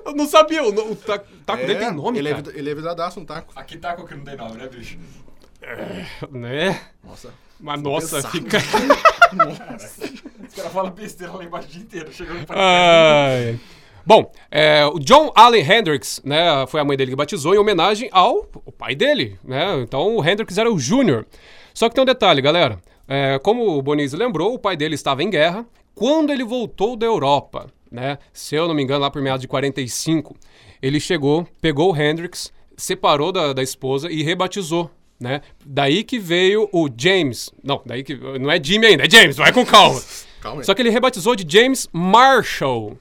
Eu 0.06 0.13
não 0.16 0.28
sabia, 0.28 0.63
o, 0.63 0.70
o 0.92 0.96
ta- 0.96 1.22
taco 1.46 1.66
dele 1.66 1.80
tem 1.80 1.92
nome, 1.94 2.20
ele, 2.20 2.30
cara. 2.34 2.44
é, 2.56 2.60
ele 2.60 2.70
é 2.70 2.75
vidradaço, 2.75 3.20
um 3.20 3.25
taco. 3.25 3.51
Aqui 3.56 3.78
tá 3.78 3.94
com 3.96 4.06
que 4.06 4.16
não 4.16 4.24
tem 4.24 4.36
nome, 4.38 4.58
né, 4.58 4.68
bicho? 4.68 4.98
Né? 6.32 6.80
Nossa. 7.04 7.34
Mas 7.60 7.82
nossa, 7.82 8.16
Pensar. 8.18 8.30
fica. 8.32 8.58
Os 10.48 10.56
caras 10.56 10.72
falam 10.72 10.92
besteira 10.92 11.34
lá 11.34 11.44
embaixo 11.44 11.68
o 11.68 11.72
dia 11.72 11.82
inteiro. 11.82 12.13
Chegou 12.13 12.36
no 12.36 12.46
Ai. 12.50 13.60
Bom, 14.06 14.32
é, 14.50 14.86
o 14.86 14.98
John 14.98 15.32
Allen 15.36 15.63
Hendrix, 15.70 16.22
né, 16.24 16.66
foi 16.68 16.80
a 16.80 16.86
mãe 16.86 16.98
dele 16.98 17.12
que 17.12 17.18
batizou 17.18 17.54
em 17.54 17.58
homenagem 17.58 18.10
ao 18.12 18.48
o 18.66 18.72
pai 18.72 18.96
dele, 18.96 19.38
né? 19.44 19.75
Então 19.82 20.16
o 20.16 20.25
Hendrix 20.28 20.58
era 20.58 20.72
o 20.72 20.80
Júnior. 20.80 21.28
Só 21.74 21.88
que 21.89 21.96
tem 21.96 22.01
um 22.01 22.06
detalhe, 22.06 22.42
galera. 22.42 22.80
É, 23.08 23.38
como 23.39 23.78
o 23.78 23.82
Bonizzi 23.82 24.16
lembrou, 24.16 24.54
o 24.54 24.60
pai 24.60 24.75
dele 24.78 24.96
estava 24.96 25.22
em 25.22 25.30
guerra 25.30 25.66
quando 26.00 26.32
ele 26.32 26.44
voltou 26.44 26.96
da 26.96 27.06
Europa, 27.06 27.68
né? 27.91 28.18
Se 28.32 28.56
eu 28.56 28.68
não 28.68 28.74
me 28.74 28.82
engano, 28.82 29.01
lá 29.01 29.12
por 29.12 29.22
meados 29.22 29.41
de 29.41 29.48
45, 29.48 30.36
ele 30.82 31.00
chegou, 31.00 31.46
pegou 31.62 31.91
o 31.94 31.96
Hendrix, 32.01 32.53
separou 32.77 33.32
da, 33.32 33.51
da 33.53 33.62
esposa 33.62 34.10
e 34.10 34.24
rebatizou. 34.24 34.89
Né? 35.20 35.41
Daí 35.65 36.06
que 36.06 36.18
veio 36.18 36.70
o 36.72 36.88
James. 36.96 37.51
Não, 37.62 37.82
daí 37.86 38.03
que. 38.03 38.15
Não 38.39 38.50
é 38.50 38.63
Jimmy 38.63 38.86
ainda, 38.86 39.03
é 39.06 39.10
James, 39.10 39.36
vai 39.36 39.51
com 39.51 39.65
calma. 39.65 40.00
Calma 40.39 40.62
aí. 40.62 40.65
Só 40.65 40.74
que 40.74 40.82
ele 40.82 40.89
rebatizou 40.89 41.36
de 41.36 41.46
James 41.46 41.89
Marshall. 41.91 42.98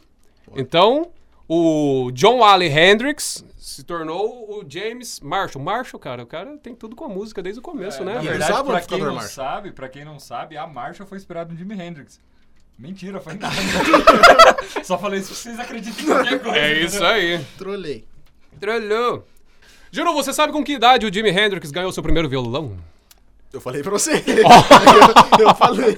Então, 0.57 1.09
o 1.49 2.11
John 2.13 2.43
Allen 2.43 2.77
Hendrix 2.77 3.45
se 3.57 3.85
tornou 3.85 4.51
o 4.59 4.65
James 4.69 5.21
Marshall. 5.21 5.65
Marshall, 5.65 6.01
cara, 6.01 6.25
o 6.25 6.27
cara 6.27 6.57
tem 6.59 6.75
tudo 6.75 6.97
com 6.97 7.05
a 7.05 7.09
música 7.09 7.41
desde 7.41 7.61
o 7.61 7.63
começo, 7.63 8.03
né? 8.03 8.15
Na 8.15 8.25
E 8.25 8.27
verdade, 8.27 8.65
pra 8.65 8.81
quem 8.81 8.99
não 8.99 9.15
Marshall. 9.15 9.31
sabe, 9.31 9.71
pra 9.71 9.89
quem 9.89 10.05
não 10.05 10.19
sabe, 10.19 10.57
a 10.57 10.67
Marshall 10.67 11.07
foi 11.09 11.17
inspirada 11.19 11.53
no 11.53 11.57
Jimi 11.57 11.81
Hendrix. 11.81 12.19
Mentira, 12.79 13.21
foi 13.21 13.35
nada. 13.41 13.57
Só 14.85 14.97
falei 14.99 15.21
isso 15.21 15.29
pra 15.29 15.37
vocês 15.37 15.59
acreditem 15.61 16.05
em 16.05 16.07
qualquer 16.09 16.41
coisa. 16.41 16.59
É 16.59 16.81
isso 16.81 17.05
aí. 17.05 17.45
Trolei. 17.57 18.05
Trolhou. 18.61 19.27
Juro, 19.91 20.13
você 20.13 20.33
sabe 20.33 20.53
com 20.53 20.63
que 20.63 20.75
idade 20.75 21.05
o 21.07 21.13
Jimi 21.13 21.31
Hendrix 21.31 21.71
ganhou 21.71 21.91
seu 21.91 22.03
primeiro 22.03 22.29
violão? 22.29 22.77
Eu 23.53 23.61
falei 23.61 23.83
pra 23.83 23.91
você. 23.93 24.23
eu 25.41 25.55
falei. 25.57 25.97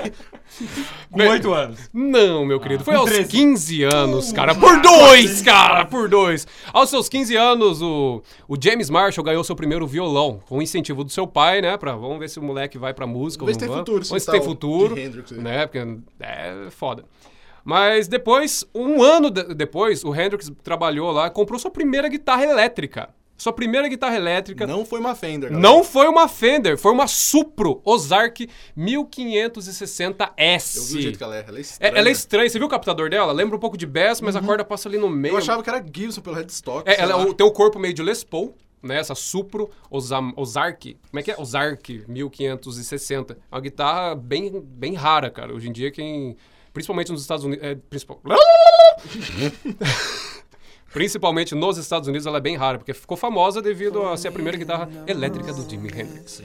Com 1.10 1.20
oito 1.28 1.52
anos. 1.52 1.78
Não, 1.92 2.44
meu 2.44 2.60
querido. 2.60 2.84
Foi 2.84 2.94
com 2.94 3.00
aos 3.00 3.10
13. 3.10 3.28
15 3.28 3.82
anos, 3.84 4.32
cara. 4.32 4.54
Por 4.54 4.80
dois, 4.80 5.42
cara. 5.42 5.84
Por 5.84 6.08
dois. 6.08 6.46
Aos 6.72 6.90
seus 6.90 7.08
15 7.08 7.36
anos, 7.36 7.82
o, 7.82 8.22
o 8.48 8.56
James 8.62 8.88
Marshall 8.88 9.24
ganhou 9.24 9.42
seu 9.42 9.56
primeiro 9.56 9.86
violão. 9.86 10.40
Com 10.48 10.58
o 10.58 10.62
incentivo 10.62 11.02
do 11.02 11.10
seu 11.10 11.26
pai, 11.26 11.60
né? 11.60 11.76
Pra, 11.76 11.94
vamos 11.96 12.18
ver 12.18 12.28
se 12.28 12.38
o 12.38 12.42
moleque 12.42 12.78
vai 12.78 12.94
pra 12.94 13.06
música 13.06 13.44
Vamos 13.44 13.56
ou 13.56 13.60
ver 13.60 13.66
se 13.66 13.68
tem 13.68 13.78
futuro, 13.78 14.04
se 14.04 14.10
Vamos 14.10 14.24
ver 14.24 14.30
se 14.32 14.38
tem 14.38 14.48
futuro. 14.48 14.98
Hendrix. 14.98 15.30
Né? 15.32 15.66
Porque 15.66 15.98
é 16.20 16.70
foda. 16.70 17.04
Mas 17.64 18.08
depois, 18.08 18.64
um 18.74 19.02
ano 19.02 19.30
de- 19.30 19.54
depois, 19.54 20.04
o 20.04 20.14
Hendrix 20.14 20.50
trabalhou 20.62 21.10
lá, 21.10 21.28
comprou 21.28 21.58
sua 21.58 21.70
primeira 21.70 22.08
guitarra 22.08 22.44
elétrica. 22.44 23.10
Sua 23.40 23.54
primeira 23.54 23.88
guitarra 23.88 24.16
elétrica. 24.16 24.66
Não 24.66 24.84
foi 24.84 25.00
uma 25.00 25.14
Fender. 25.14 25.48
galera. 25.50 25.66
Não 25.66 25.82
foi 25.82 26.06
uma 26.08 26.28
Fender, 26.28 26.76
foi 26.76 26.92
uma 26.92 27.06
Supro 27.06 27.80
Ozark 27.86 28.46
1560S. 28.76 30.76
Eu 30.76 30.82
vi 30.84 30.98
o 30.98 31.02
jeito 31.02 31.16
que 31.18 31.24
ela 31.24 31.36
é. 31.36 31.44
Ela 31.48 31.56
é 31.56 31.58
É, 31.58 31.60
estranha. 31.62 31.98
ela 31.98 32.08
é 32.08 32.12
estranha. 32.12 32.50
Você 32.50 32.58
viu 32.58 32.66
o 32.66 32.70
captador 32.70 33.08
dela? 33.08 33.32
Lembra 33.32 33.56
um 33.56 33.58
pouco 33.58 33.78
de 33.78 33.86
Bass, 33.86 34.20
mas 34.20 34.36
a 34.36 34.42
corda 34.42 34.62
passa 34.62 34.90
ali 34.90 34.98
no 34.98 35.08
meio. 35.08 35.32
Eu 35.32 35.38
achava 35.38 35.62
que 35.62 35.70
era 35.70 35.82
Gibson 35.82 36.20
pelo 36.20 36.36
headstock. 36.36 36.86
É, 36.86 37.00
ela 37.00 37.16
lá. 37.16 37.34
tem 37.34 37.46
o 37.46 37.50
corpo 37.50 37.78
meio 37.78 37.94
de 37.94 38.02
Les 38.02 38.22
Paul, 38.22 38.54
né? 38.82 38.98
Essa 38.98 39.14
Supro 39.14 39.70
Ozam- 39.90 40.34
Ozark. 40.36 40.98
Como 41.10 41.18
é 41.18 41.22
que 41.22 41.30
é? 41.30 41.40
Ozark 41.40 42.04
1560. 42.08 43.38
É 43.50 43.54
uma 43.54 43.60
guitarra 43.62 44.14
bem, 44.14 44.60
bem 44.62 44.92
rara, 44.94 45.30
cara. 45.30 45.54
Hoje 45.54 45.66
em 45.68 45.72
dia, 45.72 45.90
quem. 45.90 46.36
Principalmente 46.74 47.10
nos 47.10 47.22
Estados 47.22 47.44
Unidos. 47.44 47.64
É, 47.64 47.74
principal... 47.74 48.20
Principalmente 50.92 51.54
nos 51.54 51.78
Estados 51.78 52.08
Unidos, 52.08 52.26
ela 52.26 52.38
é 52.38 52.40
bem 52.40 52.56
rara, 52.56 52.78
porque 52.78 52.92
ficou 52.92 53.16
famosa 53.16 53.62
devido 53.62 54.04
a 54.06 54.16
ser 54.16 54.28
a 54.28 54.32
primeira 54.32 54.58
guitarra 54.58 54.88
elétrica 55.06 55.52
do 55.52 55.68
Jimi 55.68 55.88
Hendrix. 55.88 56.42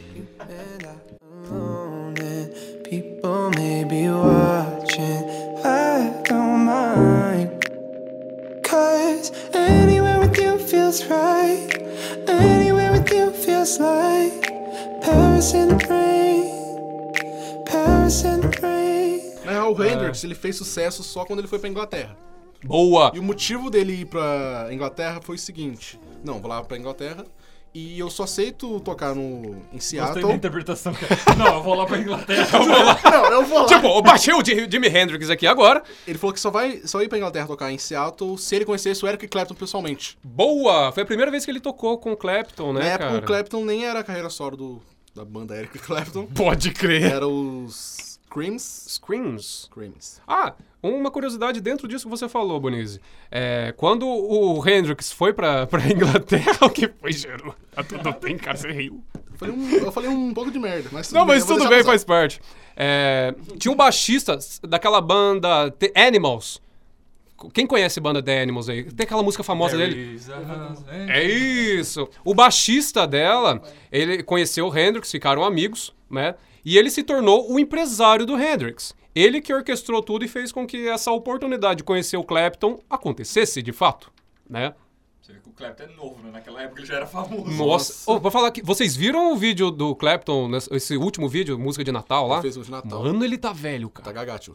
alone 1.50 2.18
and 2.20 2.84
people 2.84 3.50
may 3.52 3.84
be 3.84 4.10
watching. 4.10 5.24
I 5.64 6.22
don't 6.24 6.66
mind. 6.66 7.50
Cause 8.64 9.32
anywhere 9.54 10.20
with 10.20 10.38
you 10.38 10.58
feels 10.60 11.06
right. 11.06 11.70
Anywhere 12.28 12.92
with 12.92 13.12
you 13.12 13.32
feels 13.32 13.80
like 13.80 14.52
Paris 15.02 15.54
in 15.54 15.70
the 15.70 15.88
rain. 15.90 17.66
Paris 17.66 18.24
in 18.24 18.42
the 18.42 18.60
rain. 18.62 19.22
Na 19.46 19.52
real, 19.52 19.74
o 19.74 19.84
Hendrix, 19.84 20.24
ele 20.24 20.36
fez 20.36 20.56
sucesso 20.56 21.04
só 21.04 21.26
quando 21.26 21.40
ele 21.40 21.48
foi 21.48 21.60
pra 21.60 21.70
Inglaterra. 21.70 22.16
Boa! 22.66 23.12
E 23.14 23.20
o 23.20 23.24
motivo 23.24 23.70
dele 23.70 24.02
ir 24.02 24.06
pra 24.06 24.68
Inglaterra 24.72 25.20
foi 25.22 25.36
o 25.36 25.40
seguinte. 25.40 26.00
Não, 26.24 26.40
vou 26.40 26.50
lá 26.50 26.64
pra 26.64 26.78
Inglaterra 26.78 27.26
e 27.74 28.00
eu 28.00 28.10
só 28.10 28.24
aceito 28.24 28.80
tocar 28.80 29.14
no, 29.14 29.22
em 29.74 29.74
Gostei 29.74 30.00
Seattle. 30.00 30.28
da 30.30 30.34
interpretação. 30.34 30.94
cara. 30.94 31.14
Não, 31.38 31.56
eu 31.58 31.64
vou 31.64 31.76
lá 31.76 31.86
pra 31.86 31.98
Inglaterra. 32.00 32.48
Não, 33.12 33.26
eu 33.34 33.46
vou 33.46 33.60
lá. 33.64 33.66
Tipo, 33.68 33.88
eu 33.88 34.02
baixei 34.02 34.34
o 34.34 34.44
Ji- 34.44 34.68
Jimi 34.72 34.88
Hendrix 34.88 35.30
aqui 35.30 35.46
agora. 35.46 35.84
Ele 36.08 36.18
falou 36.18 36.34
que 36.34 36.40
só 36.40 36.50
vai 36.50 36.82
só 36.86 37.02
ir 37.02 37.10
pra 37.10 37.18
Inglaterra 37.18 37.46
tocar 37.48 37.72
em 37.72 37.78
Seattle 37.78 38.38
se 38.38 38.56
ele 38.56 38.64
conhecesse 38.66 39.04
o 39.04 39.08
Eric 39.10 39.28
Clapton 39.28 39.54
pessoalmente. 39.56 40.18
Boa! 40.24 40.92
Foi 40.94 41.04
a 41.04 41.06
primeira 41.06 41.30
vez 41.30 41.44
que 41.44 41.52
ele 41.52 41.60
tocou 41.60 41.98
com 41.98 42.14
o 42.14 42.18
Clapton, 42.18 42.72
né, 42.74 42.80
Na 42.80 42.86
época, 42.88 43.06
cara? 43.10 43.20
o 43.20 43.22
Clapton 43.24 43.66
nem 43.66 43.86
era 43.86 44.00
a 44.00 44.04
carreira 44.06 44.30
solo 44.30 44.56
do, 44.56 44.82
da 45.14 45.26
banda 45.26 45.56
Eric 45.58 45.78
Clapton. 45.80 46.28
Pode 46.28 46.72
crer. 46.72 47.04
Era 47.12 47.28
os 47.28 48.15
Creams. 48.36 48.86
Screams. 48.90 49.70
Creams. 49.72 50.22
Ah, 50.28 50.54
uma 50.84 51.10
curiosidade 51.10 51.62
dentro 51.62 51.88
disso 51.88 52.04
que 52.04 52.10
você 52.10 52.28
falou, 52.28 52.60
Bonizzi. 52.60 53.00
É, 53.32 53.74
quando 53.78 54.06
o 54.06 54.62
Hendrix 54.68 55.10
foi 55.10 55.32
pra, 55.32 55.66
pra 55.68 55.90
Inglaterra, 55.90 56.58
o 56.66 56.70
que 56.70 56.90
foi, 56.90 57.14
Gero? 57.14 57.56
Tá 57.72 57.82
tudo 57.82 58.12
bem, 58.20 58.38
cara, 58.38 58.58
você 58.58 58.70
riu. 58.74 59.02
Eu 59.32 59.38
falei 59.38 59.56
um, 59.56 59.70
eu 59.78 59.92
falei 59.92 60.10
um 60.10 60.34
pouco 60.34 60.52
de 60.52 60.60
merda, 60.60 60.90
mas 60.92 61.08
tudo 61.08 61.18
Não, 61.18 61.26
bem, 61.26 61.36
mas 61.36 61.46
tudo 61.46 61.70
bem, 61.70 61.82
faz 61.82 62.04
parte. 62.04 62.42
É, 62.76 63.34
tinha 63.58 63.72
um 63.72 63.76
baixista 63.76 64.38
daquela 64.64 65.00
banda 65.00 65.72
The 65.72 65.94
Animals. 65.96 66.62
Quem 67.54 67.66
conhece 67.66 68.00
a 68.00 68.02
banda 68.02 68.22
The 68.22 68.42
Animals 68.42 68.68
aí? 68.68 68.84
Tem 68.84 69.06
aquela 69.06 69.24
música 69.24 69.44
famosa 69.44 69.78
dele? 69.78 70.20
É 71.08 71.24
isso. 71.24 72.10
O 72.24 72.34
baixista 72.34 73.08
dela, 73.08 73.62
ele 73.90 74.24
conheceu 74.24 74.68
o 74.68 74.78
Hendrix, 74.78 75.10
ficaram 75.10 75.46
amigos, 75.46 75.94
né? 76.10 76.36
E 76.66 76.78
ele 76.78 76.90
se 76.90 77.04
tornou 77.04 77.52
o 77.52 77.60
empresário 77.60 78.26
do 78.26 78.36
Hendrix. 78.36 78.94
Ele 79.14 79.40
que 79.40 79.54
orquestrou 79.54 80.02
tudo 80.02 80.26
e 80.26 80.28
fez 80.28 80.52
com 80.52 80.66
que 80.68 80.88
essa 80.90 81.12
oportunidade 81.12 81.78
de 81.78 81.84
conhecer 81.84 82.18
o 82.18 82.24
Clapton 82.24 82.80
acontecesse 82.90 83.62
de 83.62 83.72
fato, 83.72 84.12
né? 84.50 84.74
Você 85.22 85.32
vê 85.34 85.40
que 85.40 85.48
o 85.50 85.54
Clapton 85.54 85.84
é 85.84 85.88
novo, 85.96 86.22
né? 86.24 86.32
Naquela 86.34 86.62
época 86.64 86.82
ele 86.82 86.88
já 86.88 86.96
era 86.96 87.06
famoso. 87.08 87.50
Nossa, 87.52 88.12
Ô, 88.12 88.20
vou 88.20 88.30
falar 88.32 88.52
que 88.52 88.62
vocês 88.62 88.96
viram 88.96 89.32
o 89.32 89.38
vídeo 89.38 89.72
do 89.72 89.96
Clapton, 89.96 90.48
nesse- 90.50 90.74
esse 90.76 90.98
último 90.98 91.30
vídeo, 91.30 91.58
música 91.58 91.84
de 91.84 91.92
Natal 91.92 92.28
lá? 92.28 92.36
Ele 92.38 92.42
fez 92.42 92.58
um 92.58 92.62
de 92.62 92.72
Natal. 92.72 93.04
Mano, 93.04 93.24
ele 93.24 93.38
tá 93.38 93.54
velho, 93.54 93.90
Tá 93.90 94.02
cara. 94.02 94.12
gagacho. 94.14 94.54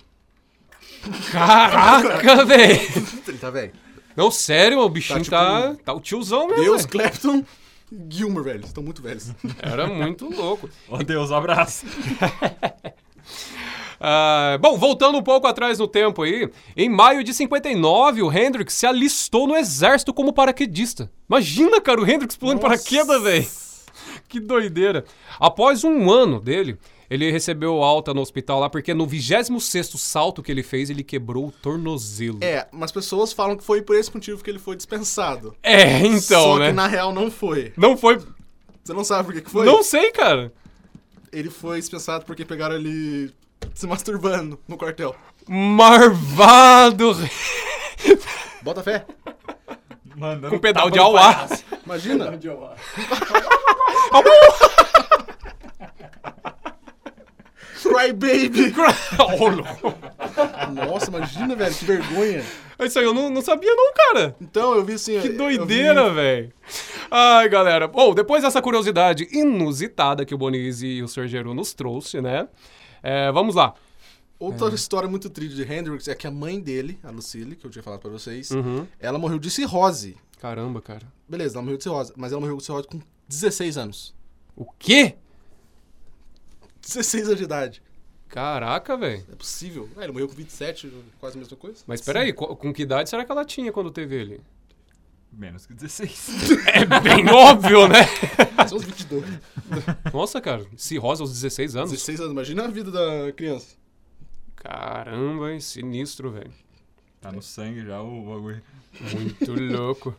Caraca, 1.31 2.45
velho. 2.45 2.81
Ele 3.29 3.39
tá 3.39 3.51
velho. 3.51 3.73
Não, 4.17 4.31
sério, 4.31 4.81
o 4.81 4.89
bichinho 4.89 5.21
tipo, 5.21 5.31
tá, 5.31 5.75
tá, 5.85 5.95
o 5.95 6.01
tiozão 6.01 6.49
mesmo. 6.49 6.63
Deus. 6.65 6.85
Clapton 6.85 7.43
Gilmer, 8.09 8.43
velho. 8.43 8.65
Estão 8.65 8.83
muito 8.83 9.03
velhos. 9.03 9.33
Era 9.61 9.87
muito 9.87 10.29
louco. 10.33 10.69
Ó 10.89 10.99
Deus, 10.99 11.31
abraço. 11.33 11.87
Ah, 14.03 14.57
bom, 14.59 14.79
voltando 14.79 15.19
um 15.19 15.23
pouco 15.23 15.47
atrás 15.47 15.79
no 15.79 15.87
tempo 15.87 16.23
aí, 16.23 16.51
em 16.75 16.89
maio 16.89 17.23
de 17.23 17.35
59, 17.35 18.23
o 18.23 18.33
Hendrix 18.33 18.73
se 18.73 18.87
alistou 18.87 19.47
no 19.47 19.55
exército 19.55 20.15
como 20.15 20.33
paraquedista. 20.33 21.11
Imagina, 21.29 21.83
cara, 21.83 22.01
o 22.01 22.11
Hendrix 22.11 22.35
pulando 22.35 22.61
paraquedas, 22.61 23.23
velho. 23.23 23.47
Que 24.27 24.41
doideira. 24.41 25.05
Após 25.39 25.85
um 25.85 26.11
ano 26.11 26.41
dele, 26.41 26.79
ele 27.11 27.29
recebeu 27.33 27.83
alta 27.83 28.15
no 28.15 28.21
hospital 28.21 28.61
lá, 28.61 28.71
porque 28.71 28.95
no 28.95 29.05
26º 29.05 29.99
salto 29.99 30.45
que 30.45 30.53
ele 30.53 30.63
fez, 30.63 30.89
ele 30.91 31.03
quebrou 31.03 31.49
o 31.49 31.51
tornozelo. 31.51 32.39
É, 32.41 32.69
mas 32.71 32.93
pessoas 32.93 33.33
falam 33.33 33.57
que 33.57 33.65
foi 33.65 33.83
por 33.83 33.97
esse 33.97 34.15
motivo 34.15 34.45
que 34.45 34.49
ele 34.49 34.61
foi 34.61 34.77
dispensado. 34.77 35.57
É, 35.61 35.99
então, 36.07 36.43
Só 36.43 36.59
né? 36.59 36.69
que 36.69 36.73
na 36.73 36.87
real 36.87 37.13
não 37.13 37.29
foi. 37.29 37.73
Não 37.77 37.97
foi... 37.97 38.21
Você 38.85 38.93
não 38.95 39.03
sabe 39.03 39.25
por 39.25 39.35
que 39.35 39.41
que 39.43 39.51
foi? 39.51 39.67
Não 39.67 39.83
sei, 39.83 40.13
cara. 40.13 40.53
Ele 41.33 41.51
foi 41.51 41.81
dispensado 41.81 42.25
porque 42.25 42.45
pegaram 42.45 42.77
ele 42.77 43.33
se 43.75 43.87
masturbando 43.89 44.59
no 44.69 44.77
quartel. 44.79 45.15
Marvado. 45.49 47.17
Bota 48.63 48.83
fé. 48.83 49.05
Mandando 50.17 50.51
Com 50.51 50.59
pedal 50.59 50.85
tapa 50.85 50.93
de 50.93 50.99
no 50.99 51.05
auá. 51.05 51.35
palhaço. 51.35 51.65
Imagina. 51.85 52.37
De 52.39 52.49
auá. 52.49 52.75
Cry 57.93 58.13
baby. 58.13 58.73
Nossa, 60.87 61.09
imagina, 61.09 61.55
velho, 61.57 61.75
que 61.75 61.85
vergonha. 61.85 62.45
Isso 62.81 62.99
aí 62.99 63.05
eu 63.05 63.13
não, 63.13 63.29
não 63.29 63.43
sabia 63.43 63.75
não, 63.75 63.93
cara. 63.93 64.35
Então, 64.41 64.75
eu 64.75 64.85
vi 64.85 64.95
assim... 64.95 65.21
Que 65.21 65.29
doideira, 65.31 66.09
vi- 66.09 66.15
velho. 66.15 66.53
Ai, 67.11 67.49
galera. 67.49 67.87
Bom, 67.87 68.15
depois 68.15 68.43
dessa 68.43 68.63
curiosidade 68.63 69.29
inusitada 69.33 70.25
que 70.25 70.35
o 70.35 70.39
Bonizzi 70.39 70.87
e 70.87 71.03
o 71.03 71.09
Sr. 71.09 71.27
Geru 71.27 71.53
nos 71.55 71.75
trouxe, 71.75 72.21
né? 72.23 72.49
É, 73.03 73.31
vamos 73.33 73.55
lá. 73.55 73.75
Outra 74.39 74.75
história 74.75 75.07
muito 75.09 75.29
triste 75.29 75.55
de 75.55 75.71
Hendrix 75.71 76.09
é 76.09 76.15
que 76.15 76.27
a 76.27 76.31
mãe 76.31 76.59
dele, 76.59 76.99
a 77.05 77.11
Lucille, 77.11 77.55
que 77.55 77.67
eu 77.67 77.71
tinha 77.71 77.83
falado 77.83 78.01
pra 78.01 78.11
vocês, 78.11 78.51
Uhum. 78.51 78.87
ela 78.99 79.19
morreu 79.19 79.39
de 79.39 79.51
cirrose. 79.51 80.17
Caramba, 80.41 80.81
cara. 80.81 81.03
Beleza, 81.29 81.57
ela 81.57 81.63
morreu 81.63 81.77
de 81.77 81.83
cirrose, 81.83 82.13
mas 82.17 82.33
ela 82.33 82.41
morreu 82.41 82.57
de 82.57 82.65
cirrose 82.65 82.89
com 82.89 82.99
16 83.29 83.77
anos. 83.77 84.15
O 84.57 84.65
quê? 84.79 85.17
16 86.83 87.27
anos 87.27 87.39
de 87.39 87.45
idade. 87.45 87.83
Caraca, 88.29 88.97
velho. 88.97 89.25
É 89.33 89.35
possível. 89.35 89.89
Ah, 89.97 90.05
ele 90.05 90.13
morreu 90.13 90.29
com 90.29 90.35
27, 90.35 90.93
quase 91.19 91.37
a 91.37 91.41
mesma 91.41 91.57
coisa. 91.57 91.83
Mas 91.87 92.01
peraí, 92.01 92.33
co- 92.33 92.55
com 92.57 92.73
que 92.73 92.83
idade 92.83 93.11
será 93.11 93.25
que 93.25 93.33
ela 93.33 93.45
tinha 93.45 93.73
quando 93.73 93.91
teve 93.91 94.15
ele? 94.15 94.41
Menos 95.33 95.67
que 95.67 95.75
16. 95.75 96.31
É 96.73 97.01
bem 97.01 97.29
óbvio, 97.29 97.89
né? 97.89 98.05
São 98.69 98.79
uns 98.79 98.85
22. 98.85 99.25
Nossa, 100.13 100.41
cara, 100.41 100.65
cirrose 100.77 101.23
aos 101.23 101.33
16 101.33 101.77
anos. 101.77 101.91
16 101.91 102.21
anos, 102.21 102.33
imagina 102.33 102.65
a 102.65 102.69
vida 102.69 102.91
da 102.91 103.33
criança. 103.33 103.75
Caramba, 104.57 105.53
hein? 105.53 105.61
Sinistro, 105.61 106.31
velho. 106.31 106.53
Tá 107.21 107.31
no 107.33 107.43
sangue 107.43 107.85
já 107.85 108.01
o 108.01 108.23
bagulho. 108.23 108.63
Muito 109.01 109.53
louco. 109.55 110.15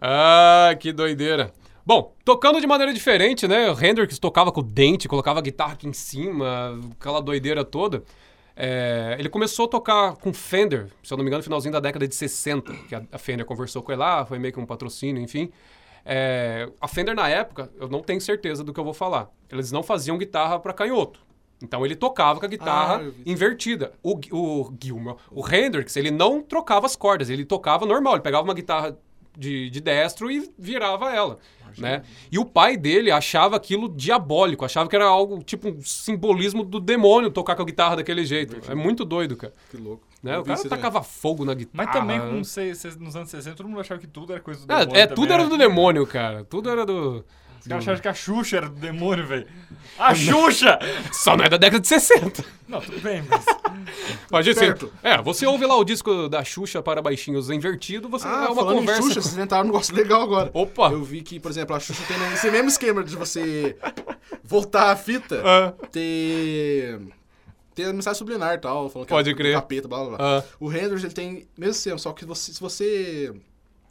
Ah, 0.00 0.74
que 0.78 0.92
doideira. 0.92 1.52
Bom, 1.90 2.14
tocando 2.24 2.60
de 2.60 2.68
maneira 2.68 2.94
diferente, 2.94 3.48
né? 3.48 3.68
O 3.68 3.84
Hendrix 3.84 4.16
tocava 4.16 4.52
com 4.52 4.60
o 4.60 4.62
dente, 4.62 5.08
colocava 5.08 5.40
a 5.40 5.42
guitarra 5.42 5.72
aqui 5.72 5.88
em 5.88 5.92
cima, 5.92 6.78
aquela 6.92 7.20
doideira 7.20 7.64
toda. 7.64 8.04
É, 8.54 9.16
ele 9.18 9.28
começou 9.28 9.64
a 9.64 9.68
tocar 9.68 10.14
com 10.14 10.32
Fender, 10.32 10.86
se 11.02 11.12
eu 11.12 11.16
não 11.16 11.24
me 11.24 11.28
engano, 11.28 11.40
no 11.40 11.42
finalzinho 11.42 11.72
da 11.72 11.80
década 11.80 12.06
de 12.06 12.14
60, 12.14 12.72
que 12.88 12.94
a, 12.94 13.18
Fender 13.18 13.44
conversou 13.44 13.82
com 13.82 13.90
ele 13.90 13.98
lá, 13.98 14.24
foi 14.24 14.38
meio 14.38 14.54
que 14.54 14.60
um 14.60 14.66
patrocínio, 14.66 15.20
enfim. 15.20 15.50
É, 16.06 16.70
a 16.80 16.86
Fender, 16.86 17.12
na 17.12 17.28
época, 17.28 17.68
eu 17.76 17.88
não 17.88 18.02
tenho 18.02 18.20
certeza 18.20 18.62
do 18.62 18.72
que 18.72 18.78
eu 18.78 18.84
vou 18.84 18.94
falar. 18.94 19.28
Eles 19.50 19.72
não 19.72 19.82
faziam 19.82 20.16
guitarra 20.16 20.60
para 20.60 20.72
canhoto. 20.72 21.18
Então 21.60 21.84
ele 21.84 21.96
tocava 21.96 22.38
com 22.38 22.46
a 22.46 22.48
guitarra 22.48 23.02
Ah, 23.02 23.22
invertida. 23.26 23.94
O, 24.00 24.16
o 24.30 24.72
Gilmour, 24.80 25.16
o 25.28 25.44
Hendrix, 25.44 25.96
ele 25.96 26.12
não 26.12 26.40
trocava 26.40 26.86
as 26.86 26.94
cordas, 26.94 27.28
ele 27.28 27.44
tocava 27.44 27.84
normal, 27.84 28.12
ele 28.12 28.22
pegava 28.22 28.44
uma 28.44 28.54
guitarra 28.54 28.96
de, 29.36 29.70
de 29.70 29.80
destro 29.80 30.30
e 30.30 30.52
virava 30.58 31.14
ela, 31.14 31.38
né? 31.78 32.02
E 32.30 32.38
o 32.38 32.44
pai 32.44 32.76
dele 32.76 33.10
achava 33.10 33.56
aquilo 33.56 33.88
diabólico, 33.88 34.64
achava 34.64 34.88
que 34.88 34.96
era 34.96 35.04
algo 35.06 35.42
tipo 35.42 35.68
um 35.68 35.80
simbolismo 35.82 36.64
do 36.64 36.80
demônio 36.80 37.30
tocar 37.30 37.54
com 37.56 37.62
a 37.62 37.64
guitarra 37.64 37.96
daquele 37.96 38.24
jeito. 38.24 38.56
É 38.70 38.74
muito 38.74 39.04
doido, 39.04 39.36
cara. 39.36 39.52
Que 39.70 39.76
louco. 39.76 40.02
Né? 40.22 40.38
O 40.38 40.44
cara 40.44 40.62
tacava 40.68 41.02
fogo 41.02 41.44
na 41.44 41.54
guitarra. 41.54 41.84
Mas 41.86 41.92
também 41.94 42.18
né? 42.18 42.26
nos 43.00 43.16
anos 43.16 43.30
60 43.30 43.56
todo 43.56 43.68
mundo 43.68 43.80
achava 43.80 43.98
que 44.00 44.06
tudo 44.06 44.32
era 44.32 44.40
coisa 44.40 44.66
do 44.66 44.72
É, 44.72 44.78
demônio. 44.80 44.96
é, 45.00 45.06
também, 45.06 45.14
tudo 45.16 45.32
era 45.32 45.42
né? 45.44 45.48
do 45.48 45.56
demônio, 45.58 46.06
cara. 46.06 46.44
Tudo 46.44 46.68
era 46.70 46.84
do. 46.84 47.24
Os 47.60 47.66
caras 47.66 47.84
achavam 47.84 48.00
que 48.00 48.08
a 48.08 48.14
Xuxa 48.14 48.56
era 48.56 48.68
do 48.68 48.76
demônio, 48.80 49.26
velho. 49.26 49.46
A 49.98 50.12
Xuxa! 50.16 50.78
Só 51.12 51.36
não 51.36 51.44
é 51.44 51.48
da 51.48 51.56
década 51.58 51.80
de 51.80 51.88
60. 51.88 52.42
Não, 52.68 52.80
tudo 52.80 53.00
bem, 53.00 53.22
mas. 53.28 53.44
Imagina 54.30 54.54
você. 54.54 54.60
Certo. 54.66 54.92
É, 55.02 55.20
você 55.22 55.46
ouve 55.46 55.66
lá 55.66 55.76
o 55.76 55.84
disco 55.84 56.28
da 56.28 56.42
Xuxa 56.44 56.82
para 56.82 57.00
baixinhos 57.02 57.50
invertido, 57.50 58.08
você 58.08 58.26
Ah, 58.26 58.44
é 58.44 58.46
uma 58.48 58.54
falando 58.54 58.76
conversa. 58.78 59.00
em 59.00 59.04
Xuxa, 59.04 59.20
vocês 59.22 59.34
inventaram 59.34 59.62
um 59.64 59.66
negócio 59.66 59.94
legal 59.94 60.22
agora. 60.22 60.50
Opa! 60.54 60.90
Eu 60.90 61.02
vi 61.04 61.22
que, 61.22 61.38
por 61.40 61.50
exemplo, 61.50 61.74
a 61.76 61.80
Xuxa 61.80 62.02
tem 62.06 62.16
esse 62.32 62.50
mesmo 62.50 62.68
esquema 62.68 63.02
de 63.04 63.16
você 63.16 63.76
voltar 64.44 64.90
a 64.92 64.96
fita, 64.96 65.42
Ah, 65.44 65.72
ter... 65.90 67.00
ter 67.74 67.84
a 67.84 67.92
mensagem 67.92 68.18
subliminar 68.18 68.54
e 68.54 68.58
tal, 68.58 68.88
falando 68.90 69.06
que 69.06 69.12
Pode 69.14 69.30
é 69.30 69.34
crer. 69.34 69.54
capeta, 69.54 69.88
blá 69.88 69.98
blá 70.04 70.16
blá. 70.16 70.38
ah. 70.38 70.44
O 70.58 70.72
Hendrix, 70.72 71.04
ele 71.04 71.12
tem 71.12 71.48
mesmo 71.56 71.72
esquema, 71.72 71.98
só 71.98 72.12
que 72.12 72.24
você, 72.24 72.52
se 72.52 72.60
você... 72.60 73.32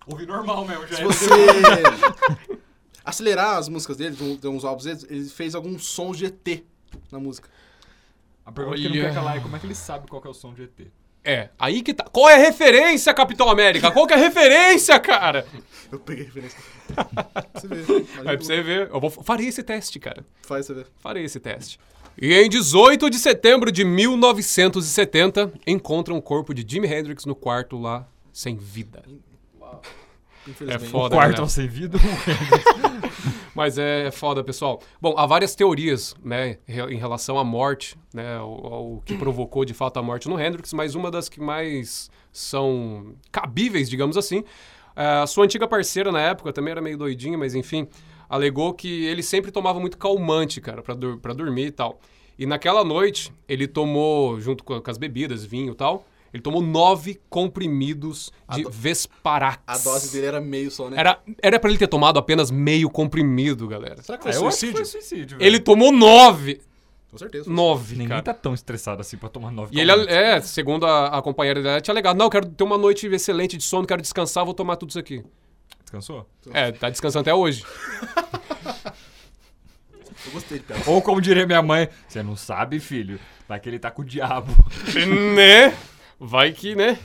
Ouvi 0.08 0.26
normal 0.26 0.66
mesmo, 0.66 0.88
já 0.88 0.96
Se 0.96 1.02
é 1.02 1.06
você 1.06 1.30
acelerar 3.06 3.58
as 3.58 3.70
músicas 3.70 3.98
dele, 3.98 4.16
de 4.16 4.38
de 4.38 4.48
uns 4.48 4.64
álbuns 4.66 4.84
dele, 4.86 5.00
ele 5.10 5.30
fez 5.30 5.56
alguns 5.56 5.86
sons 5.86 6.18
de 6.18 6.26
ET 6.26 6.64
na 7.12 7.20
música. 7.20 7.50
A 8.50 8.51
pergunta 8.51 8.77
que 8.77 8.86
ele 8.86 8.98
Olha. 8.98 9.03
não 9.03 9.10
quer 9.10 9.15
calar 9.15 9.38
é 9.38 9.39
como 9.39 9.56
é 9.56 9.60
que 9.60 9.68
ele 9.68 9.75
sabe 9.75 10.08
qual 10.08 10.20
que 10.20 10.27
é 10.27 10.32
o 10.32 10.34
som 10.34 10.56
de 10.56 10.63
ET? 10.63 10.88
É, 11.24 11.50
aí 11.60 11.84
que 11.84 11.94
tá. 11.94 12.06
Qual 12.06 12.27
é 12.27 12.34
a 12.34 12.39
referência, 12.39 13.13
Capitão 13.13 13.48
América? 13.48 13.91
Qual 13.91 14.08
que 14.08 14.13
é 14.13 14.15
a 14.15 14.20
referência, 14.20 15.00
cara? 15.00 15.46
Eu 15.91 16.00
peguei 16.00 16.24
a 16.24 16.27
referência. 16.27 16.58
você 17.53 17.68
vê. 17.68 17.94
Aí 17.94 18.24
pra 18.24 18.38
você 18.38 18.62
ver. 18.63 18.89
Eu 18.89 19.00
vou, 19.00 19.12
farei 19.12 19.48
esse 19.48 19.62
teste, 19.62 20.00
cara. 20.00 20.25
Faz 20.41 20.65
você 20.65 20.74
ver. 20.74 20.88
Farei 20.98 21.24
esse 21.24 21.39
teste. 21.39 21.79
E 22.20 22.34
em 22.34 22.50
18 22.50 23.08
de 23.08 23.20
setembro 23.20 23.72
de 23.72 23.86
1970, 23.86 25.53
encontram 25.68 26.17
o 26.17 26.21
corpo 26.21 26.52
de 26.52 26.65
Jimi 26.67 26.91
Hendrix 26.91 27.26
no 27.26 27.36
quarto 27.36 27.78
lá, 27.78 28.08
sem 28.34 28.58
vida. 28.58 29.04
Infelizmente. 30.47 30.86
É 30.86 30.89
foda. 30.89 31.15
Quarto 31.15 31.43
né? 31.43 31.47
sem 31.47 31.67
vida? 31.67 32.00
Mas 33.60 33.78
é 33.78 34.10
foda, 34.10 34.41
pessoal. 34.41 34.82
Bom, 35.02 35.15
há 35.17 35.26
várias 35.26 35.54
teorias, 35.54 36.15
né, 36.24 36.60
em 36.65 36.95
relação 36.95 37.38
à 37.38 37.43
morte, 37.43 37.98
né, 38.13 38.38
ao 38.38 39.04
que 39.04 39.17
provocou 39.17 39.65
de 39.65 39.74
fato 39.74 40.00
a 40.00 40.02
morte 40.02 40.30
no 40.30 40.39
Hendrix, 40.39 40.72
mas 40.72 40.95
uma 40.95 41.12
das 41.12 41.28
que 41.28 41.41
mais 41.41 42.10
são 42.32 43.15
cabíveis, 43.30 43.89
digamos 43.89 44.15
assim, 44.15 44.45
é, 44.95 45.06
a 45.06 45.28
sua 45.28 45.43
antiga 45.43 45.67
parceira 45.67 46.10
na 46.10 46.22
época 46.22 46.54
também 46.54 46.72
era 46.72 46.80
meio 46.80 46.98
doidinha, 46.98 47.38
mas 47.38 47.54
enfim, 47.54 47.86
alegou 48.30 48.74
que 48.74 49.04
ele 49.08 49.22
sempre 49.22 49.52
tomava 49.52 49.78
muito 49.78 49.98
calmante, 49.98 50.62
cara, 50.62 50.82
pra, 50.82 50.93
dur 50.93 51.17
dormir 51.17 51.65
e 51.65 51.72
tal. 51.72 52.00
E 52.38 52.45
naquela 52.45 52.86
noite, 52.86 53.30
ele 53.45 53.67
tomou, 53.67 54.39
junto 54.39 54.63
com 54.63 54.82
as 54.86 54.98
bebidas, 54.98 55.43
vinho 55.43 55.74
e 55.74 55.76
tal, 55.76 56.06
ele 56.34 56.42
tomou 56.44 56.62
nove 56.62 57.20
comprimidos 57.30 58.32
de 58.52 58.63
do- 58.63 58.70
Vesparax. 58.70 59.60
A 59.65 59.78
dose 59.78 60.12
dele 60.12 60.28
era 60.28 60.39
meio 60.42 60.70
só, 60.72 60.89
né? 60.89 60.98
Era, 61.00 61.20
era 61.42 61.60
pra 61.60 61.70
ele 61.70 61.80
ter 61.80 61.88
tomado 61.88 62.18
apenas 62.20 62.52
meio 62.52 62.89
comprimido, 62.89 63.68
galera. 63.68 64.02
Será 64.02 64.18
que 64.18 64.28
Ah, 64.28 64.34
foi 64.34 64.42
que 64.44 64.52
suicídio? 64.52 64.76
foi 64.78 64.86
suicídio, 64.86 65.38
velho. 65.38 65.48
Ele 65.48 65.60
tomou 65.60 65.92
nove. 65.92 66.62
Com 67.12 67.18
certeza. 67.18 67.50
Nove, 67.50 67.94
Ninguém 67.94 68.08
cara. 68.10 68.22
tá 68.22 68.34
tão 68.36 68.54
estressado 68.54 69.02
assim 69.02 69.18
pra 69.18 69.30
tomar 69.30 69.50
nove 69.52 69.76
E 69.76 69.80
ele, 69.82 69.92
é, 70.08 70.39
segundo 70.42 70.86
a, 70.86 71.08
a 71.18 71.22
companheira 71.24 71.60
dela, 71.63 71.82
tinha 71.82 71.92
alegado, 71.92 72.15
não, 72.15 72.28
eu 72.28 72.30
quero 72.30 72.46
ter 72.48 72.63
uma 72.63 72.78
noite 72.78 73.08
excelente 73.08 73.58
de 73.58 73.63
sono, 73.63 73.88
quero 73.88 74.00
descansar, 74.02 74.46
vou 74.46 74.54
tomar 74.54 74.76
tudo 74.76 74.89
isso 74.89 75.00
aqui. 75.00 75.24
Descansou? 75.82 76.30
É, 76.54 76.72
tá 76.72 76.88
descansando 76.88 77.22
até 77.22 77.34
hoje. 77.34 77.63
Eu 80.26 80.32
gostei 80.34 80.60
de. 80.60 80.65
Ou 80.86 81.02
como 81.02 81.22
diria 81.22 81.46
minha 81.46 81.62
mãe, 81.62 81.88
você 82.08 82.22
não 82.22 82.36
sabe, 82.36 82.80
filho, 82.80 83.20
vai 83.48 83.60
que 83.60 83.70
ele 83.70 83.80
tá 83.80 83.89
com 83.89 84.02
o 84.02 84.06
diabo. 84.06 84.52
né? 85.36 85.76
Vai 86.19 86.51
que, 86.51 86.75
né? 86.75 86.99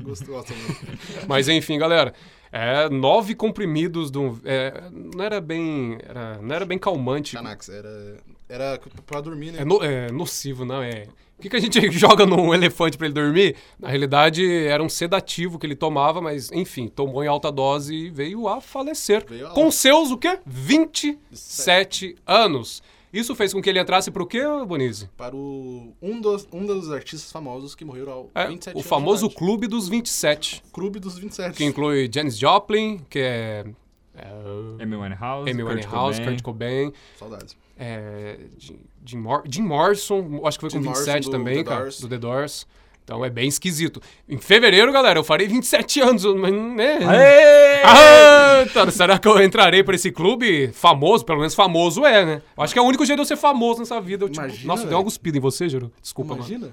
Gostei, 0.00 0.28
gosto 0.28 0.54
muito. 0.54 0.98
Mas 1.28 1.48
enfim, 1.48 1.78
galera. 1.78 2.12
É, 2.50 2.88
nove 2.88 3.34
comprimidos 3.34 4.10
de 4.10 4.18
um. 4.18 4.38
é, 4.44 4.88
não 4.90 5.22
era 5.22 5.40
bem. 5.40 5.98
Era, 6.02 6.38
não 6.40 6.54
era 6.54 6.64
bem 6.64 6.78
calmante. 6.78 7.36
Canax, 7.36 7.68
era, 7.68 8.16
era 8.48 8.80
pra 9.04 9.20
dormir, 9.20 9.52
né? 9.52 9.60
É, 9.60 9.64
no- 9.64 9.82
é 9.84 10.10
nocivo, 10.10 10.64
não 10.64 10.82
é. 10.82 11.06
O 11.38 11.42
que, 11.42 11.50
que 11.50 11.56
a 11.56 11.60
gente 11.60 11.78
joga 11.92 12.24
num 12.26 12.52
elefante 12.54 12.96
pra 12.96 13.06
ele 13.06 13.14
dormir? 13.14 13.54
Na 13.78 13.88
realidade, 13.88 14.44
era 14.66 14.82
um 14.82 14.88
sedativo 14.88 15.58
que 15.58 15.66
ele 15.66 15.76
tomava, 15.76 16.20
mas, 16.22 16.50
enfim, 16.50 16.88
tomou 16.88 17.22
em 17.22 17.28
alta 17.28 17.52
dose 17.52 17.94
e 17.94 18.10
veio 18.10 18.48
a 18.48 18.60
falecer. 18.62 19.24
Veio 19.28 19.46
a 19.46 19.50
com 19.50 19.70
seus, 19.70 20.10
o 20.10 20.16
quê? 20.16 20.38
27 20.46 22.16
anos. 22.26 22.82
Isso 23.12 23.34
fez 23.34 23.52
com 23.54 23.62
que 23.62 23.70
ele 23.70 23.80
entrasse 23.80 24.10
pro 24.10 24.26
quê, 24.26 24.42
Bonizzi? 24.66 25.08
Para 25.16 25.34
o, 25.34 25.94
um, 26.02 26.20
dos, 26.20 26.46
um 26.52 26.66
dos 26.66 26.90
artistas 26.90 27.30
famosos 27.32 27.74
que 27.74 27.84
morreram 27.84 28.12
ao 28.12 28.30
É, 28.34 28.48
27 28.48 28.74
o 28.74 28.78
anos 28.78 28.88
famoso. 28.88 29.30
Clube 29.30 29.66
dos 29.66 29.88
27, 29.88 30.62
Clube 30.72 30.98
dos 31.00 31.18
27. 31.18 31.56
que 31.56 31.64
inclui 31.64 32.10
Janis 32.12 32.36
Joplin, 32.38 32.98
que 33.08 33.18
é... 33.18 33.64
é 34.14 34.28
Amy 34.82 34.96
Winehouse, 34.96 35.50
Amy 35.50 35.62
Kurt 35.62 35.76
Winehouse, 35.84 36.18
Cobain. 36.20 36.30
Kurt 36.34 36.42
Cobain, 36.42 36.92
Saudades. 37.18 37.56
é, 37.78 38.38
Jim, 38.58 38.78
Jim, 39.04 39.18
Mor- 39.18 39.42
Jim 39.48 39.62
Morrison, 39.62 40.42
acho 40.44 40.58
que 40.58 40.62
foi 40.62 40.70
Jim 40.70 40.78
com 40.84 40.92
27 40.92 41.08
Morrison 41.08 41.30
do 41.30 41.32
também, 41.38 41.56
The 41.58 41.64
cara, 41.64 41.80
Doors. 41.80 42.00
do 42.00 42.08
The 42.08 42.18
Doors. 42.18 42.66
Então 43.08 43.24
é 43.24 43.30
bem 43.30 43.48
esquisito. 43.48 44.02
Em 44.28 44.36
fevereiro, 44.36 44.92
galera, 44.92 45.18
eu 45.18 45.24
farei 45.24 45.48
27 45.48 45.98
anos, 46.02 46.26
mas, 46.34 46.52
né? 46.52 46.98
Ah, 47.82 48.66
tá, 48.70 48.90
será 48.90 49.18
que 49.18 49.26
eu 49.26 49.42
entrarei 49.42 49.82
pra 49.82 49.94
esse 49.94 50.12
clube 50.12 50.68
famoso? 50.74 51.24
Pelo 51.24 51.38
menos 51.38 51.54
famoso 51.54 52.04
é, 52.04 52.26
né? 52.26 52.42
Eu 52.54 52.62
acho 52.62 52.74
que 52.74 52.78
é 52.78 52.82
o 52.82 52.84
único 52.84 53.06
jeito 53.06 53.16
de 53.16 53.22
eu 53.22 53.26
ser 53.26 53.38
famoso 53.38 53.78
nessa 53.78 53.98
vida. 53.98 54.26
Eu, 54.26 54.28
tipo, 54.28 54.44
Imagina, 54.44 54.66
nossa, 54.66 54.86
deu 54.86 54.98
uma 54.98 55.04
cuspida 55.04 55.38
em 55.38 55.40
você, 55.40 55.70
Juro. 55.70 55.90
Desculpa, 56.02 56.34
mano. 56.34 56.46
Imagina. 56.46 56.70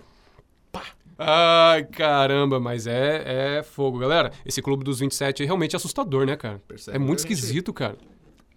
Ai, 1.17 1.85
caramba, 1.85 2.59
mas 2.59 2.85
é, 2.85 3.59
é 3.59 3.63
fogo, 3.63 3.97
galera. 3.97 4.33
Esse 4.45 4.61
clube 4.61 4.83
dos 4.83 4.99
27 4.99 5.41
é 5.41 5.45
realmente 5.45 5.73
assustador, 5.73 6.25
né, 6.25 6.35
cara? 6.35 6.61
Percebe 6.67 6.97
é 6.97 6.99
muito 6.99 7.19
claramente. 7.19 7.39
esquisito, 7.39 7.71
cara. 7.71 7.95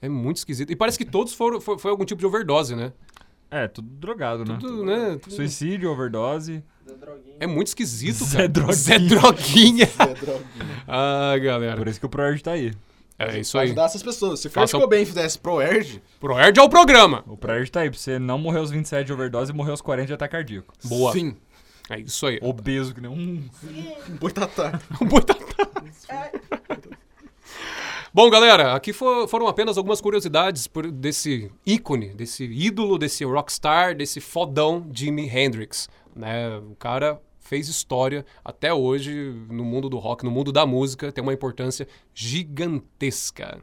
É 0.02 0.08
muito 0.08 0.38
esquisito. 0.38 0.72
E 0.72 0.74
parece 0.74 0.98
que 0.98 1.04
todos 1.04 1.32
foram 1.32 1.60
foi, 1.60 1.78
foi 1.78 1.92
algum 1.92 2.04
tipo 2.04 2.18
de 2.18 2.26
overdose, 2.26 2.74
né? 2.74 2.92
É, 3.50 3.66
tudo 3.68 3.88
drogado, 3.88 4.44
né? 4.44 4.58
Tudo, 4.60 4.84
né? 4.84 5.18
Tudo- 5.22 5.34
Suicídio, 5.34 5.90
overdose. 5.90 6.62
É 7.40 7.46
muito 7.46 7.68
esquisito, 7.68 8.24
Zé 8.24 8.36
cara. 8.38 8.48
Droguinha. 8.48 8.74
Zé 8.74 8.98
Droguinha. 8.98 9.88
É 9.98 10.14
droguinha. 10.14 10.82
Ah, 10.86 11.36
galera. 11.38 11.76
Por 11.76 11.86
isso 11.88 12.00
que 12.00 12.06
o 12.06 12.08
ProErd 12.08 12.42
tá 12.42 12.52
aí. 12.52 12.72
É 13.18 13.40
isso 13.40 13.52
Pra 13.52 13.62
aí. 13.62 13.66
ajudar 13.68 13.84
essas 13.86 14.02
pessoas. 14.02 14.40
Se 14.40 14.46
o 14.46 14.50
Faça 14.50 14.72
Kurt 14.72 14.80
o- 14.82 14.84
Cobain 14.84 15.04
fizesse 15.04 15.38
pro 15.38 15.60
Erd, 15.60 16.02
Proerd 16.20 16.58
é 16.58 16.62
o 16.62 16.68
programa. 16.68 17.24
O 17.26 17.36
ProErd 17.36 17.70
tá 17.70 17.80
aí, 17.80 17.90
pra 17.90 17.98
você 17.98 18.18
não 18.18 18.38
morrer 18.38 18.58
aos 18.58 18.70
27 18.70 19.06
de 19.06 19.12
overdose 19.12 19.50
e 19.50 19.54
morrer 19.54 19.70
aos 19.72 19.80
40 19.80 20.06
de 20.06 20.12
ataque 20.14 20.32
cardíaco. 20.32 20.72
Boa. 20.84 21.12
sim, 21.12 21.34
É 21.90 21.98
isso 21.98 22.26
aí. 22.26 22.38
Obeso 22.42 22.94
que 22.94 23.00
nem 23.00 23.10
um... 23.10 23.44
um 24.08 24.16
boitatá. 24.20 24.78
Um 25.00 25.06
boitatá. 25.08 25.68
Bom, 28.12 28.30
galera, 28.30 28.74
aqui 28.74 28.92
fo- 28.92 29.28
foram 29.28 29.46
apenas 29.46 29.76
algumas 29.76 30.00
curiosidades 30.00 30.66
por- 30.66 30.90
desse 30.90 31.50
ícone, 31.66 32.08
desse 32.14 32.44
ídolo, 32.44 32.98
desse 32.98 33.24
rockstar, 33.24 33.94
desse 33.94 34.20
fodão 34.20 34.88
Jimi 34.92 35.28
Hendrix. 35.28 35.88
Né? 36.16 36.56
O 36.58 36.74
cara 36.76 37.20
fez 37.38 37.68
história 37.68 38.24
até 38.44 38.72
hoje 38.72 39.14
no 39.50 39.64
mundo 39.64 39.88
do 39.88 39.98
rock, 39.98 40.24
no 40.24 40.30
mundo 40.30 40.50
da 40.52 40.64
música, 40.66 41.12
tem 41.12 41.22
uma 41.22 41.32
importância 41.34 41.86
gigantesca. 42.14 43.60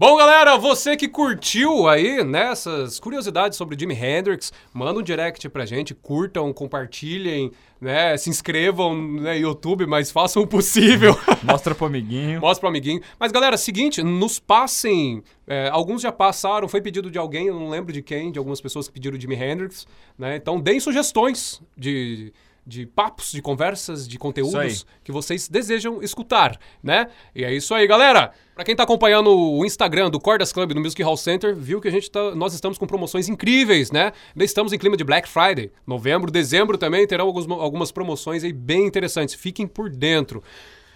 Bom, 0.00 0.16
galera, 0.16 0.56
você 0.56 0.96
que 0.96 1.08
curtiu 1.08 1.88
aí 1.88 2.22
nessas 2.22 3.00
curiosidades 3.00 3.58
sobre 3.58 3.76
Jimi 3.76 3.94
Hendrix, 3.94 4.52
manda 4.72 5.00
um 5.00 5.02
direct 5.02 5.48
pra 5.48 5.66
gente, 5.66 5.92
curtam, 5.92 6.52
compartilhem, 6.52 7.50
né, 7.80 8.16
se 8.16 8.30
inscrevam 8.30 8.94
no 8.94 9.32
YouTube, 9.32 9.88
mas 9.88 10.12
façam 10.12 10.44
o 10.44 10.46
possível. 10.46 11.18
Mostra 11.42 11.74
pro 11.74 11.86
amiguinho. 11.86 12.40
Mostra 12.40 12.60
pro 12.60 12.68
amiguinho. 12.68 13.00
Mas, 13.18 13.32
galera, 13.32 13.56
seguinte, 13.56 14.00
nos 14.00 14.38
passem. 14.38 15.20
é, 15.48 15.68
alguns 15.68 16.00
já 16.00 16.12
passaram, 16.12 16.68
foi 16.68 16.80
pedido 16.80 17.10
de 17.10 17.18
alguém, 17.18 17.48
eu 17.48 17.58
não 17.58 17.68
lembro 17.68 17.92
de 17.92 18.00
quem, 18.00 18.30
de 18.30 18.38
algumas 18.38 18.60
pessoas 18.60 18.86
que 18.86 18.94
pediram 18.94 19.18
Jimi 19.18 19.34
Hendrix, 19.34 19.84
né? 20.16 20.36
Então 20.36 20.60
deem 20.60 20.78
sugestões 20.78 21.60
de, 21.76 22.32
de 22.68 22.84
papos, 22.84 23.32
de 23.32 23.40
conversas, 23.40 24.06
de 24.06 24.18
conteúdos 24.18 24.84
que 25.02 25.10
vocês 25.10 25.48
desejam 25.48 26.02
escutar, 26.02 26.58
né? 26.82 27.06
E 27.34 27.42
é 27.42 27.50
isso 27.52 27.74
aí, 27.74 27.86
galera. 27.86 28.30
Pra 28.54 28.62
quem 28.62 28.76
tá 28.76 28.82
acompanhando 28.82 29.30
o 29.34 29.64
Instagram 29.64 30.10
do 30.10 30.20
Cordas 30.20 30.52
Club 30.52 30.72
no 30.72 30.80
Music 30.82 31.02
Hall 31.02 31.16
Center, 31.16 31.54
viu 31.56 31.80
que 31.80 31.88
a 31.88 31.90
gente 31.90 32.10
tá, 32.10 32.34
nós 32.34 32.52
estamos 32.52 32.76
com 32.76 32.86
promoções 32.86 33.26
incríveis, 33.28 33.90
né? 33.90 34.12
Ainda 34.34 34.44
estamos 34.44 34.72
em 34.74 34.78
clima 34.78 34.96
de 34.98 35.04
Black 35.04 35.26
Friday. 35.26 35.72
Novembro, 35.86 36.30
dezembro 36.30 36.76
também 36.76 37.06
terão 37.06 37.24
alguns- 37.26 37.48
algumas 37.50 37.90
promoções 37.90 38.44
aí 38.44 38.52
bem 38.52 38.86
interessantes. 38.86 39.34
Fiquem 39.34 39.66
por 39.66 39.88
dentro. 39.88 40.42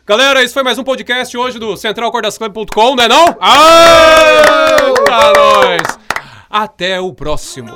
Galera, 0.04 0.42
esse 0.42 0.52
foi 0.52 0.62
mais 0.62 0.76
um 0.78 0.84
podcast 0.84 1.34
hoje 1.38 1.58
do 1.58 1.74
centralcordasclub.com, 1.76 2.96
né 2.96 3.08
não? 3.08 3.36
Ah, 3.40 4.76
tá 5.06 5.32
nós. 5.34 5.98
Até 6.50 7.00
o 7.00 7.14
próximo. 7.14 7.70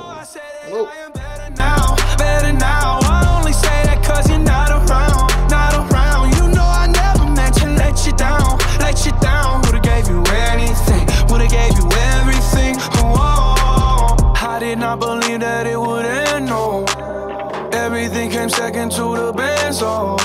Everything 17.97 18.29
came 18.29 18.47
second 18.47 18.91
to 18.91 19.17
the 19.17 19.33
best, 19.33 19.81
oh. 19.83 20.17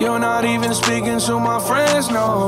You're 0.00 0.18
not 0.18 0.46
even 0.46 0.72
speaking 0.72 1.20
to 1.20 1.38
my 1.38 1.60
friends, 1.60 2.08
no. 2.10 2.46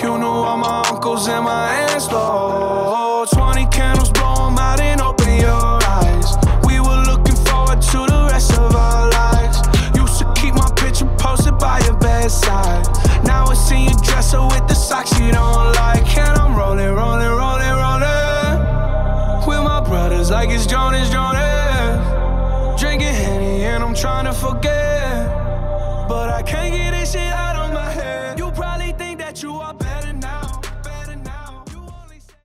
You 0.00 0.16
knew 0.18 0.36
all 0.46 0.56
my 0.56 0.84
uncles 0.88 1.26
and 1.26 1.44
my 1.44 1.74
aunts, 1.74 2.06
though. 2.06 3.26
20 3.28 3.66
candles, 3.66 4.10
blow 4.12 4.46
'em 4.46 4.56
out 4.56 4.80
and 4.80 5.00
open 5.00 5.40
your 5.40 5.82
eyes. 5.98 6.28
We 6.62 6.78
were 6.78 7.02
looking 7.10 7.34
forward 7.44 7.82
to 7.82 7.98
the 8.06 8.28
rest 8.30 8.52
of 8.56 8.72
our 8.76 9.10
lives. 9.10 9.58
Used 9.96 10.18
to 10.20 10.26
keep 10.40 10.54
my 10.54 10.70
picture 10.76 11.08
posted 11.18 11.58
by 11.58 11.80
your 11.80 11.96
bedside. 11.96 12.86
Now 13.24 13.46
I 13.48 13.54
see 13.54 13.82
you 13.88 13.96
dresser 14.00 14.46
with 14.46 14.64
the 14.68 14.76
socks 14.76 15.18
you 15.18 15.32
don't 15.32 15.72
like. 15.74 16.06
And 16.16 16.38
I'm 16.38 16.54
rolling, 16.54 16.94
rolling, 16.94 17.34
rolling, 17.42 17.74
rolling. 17.84 18.58
With 19.44 19.62
my 19.72 19.80
brothers 19.80 20.30
like 20.30 20.50
it's 20.50 20.66
Jonas, 20.66 21.10
Jonas. 21.10 21.55
Trying 23.96 24.26
to 24.26 24.32
forget. 24.32 25.26
But 26.08 26.28
I 26.28 26.42
can't 26.42 26.72
get 26.72 26.90
this 26.90 27.12
shit 27.12 27.32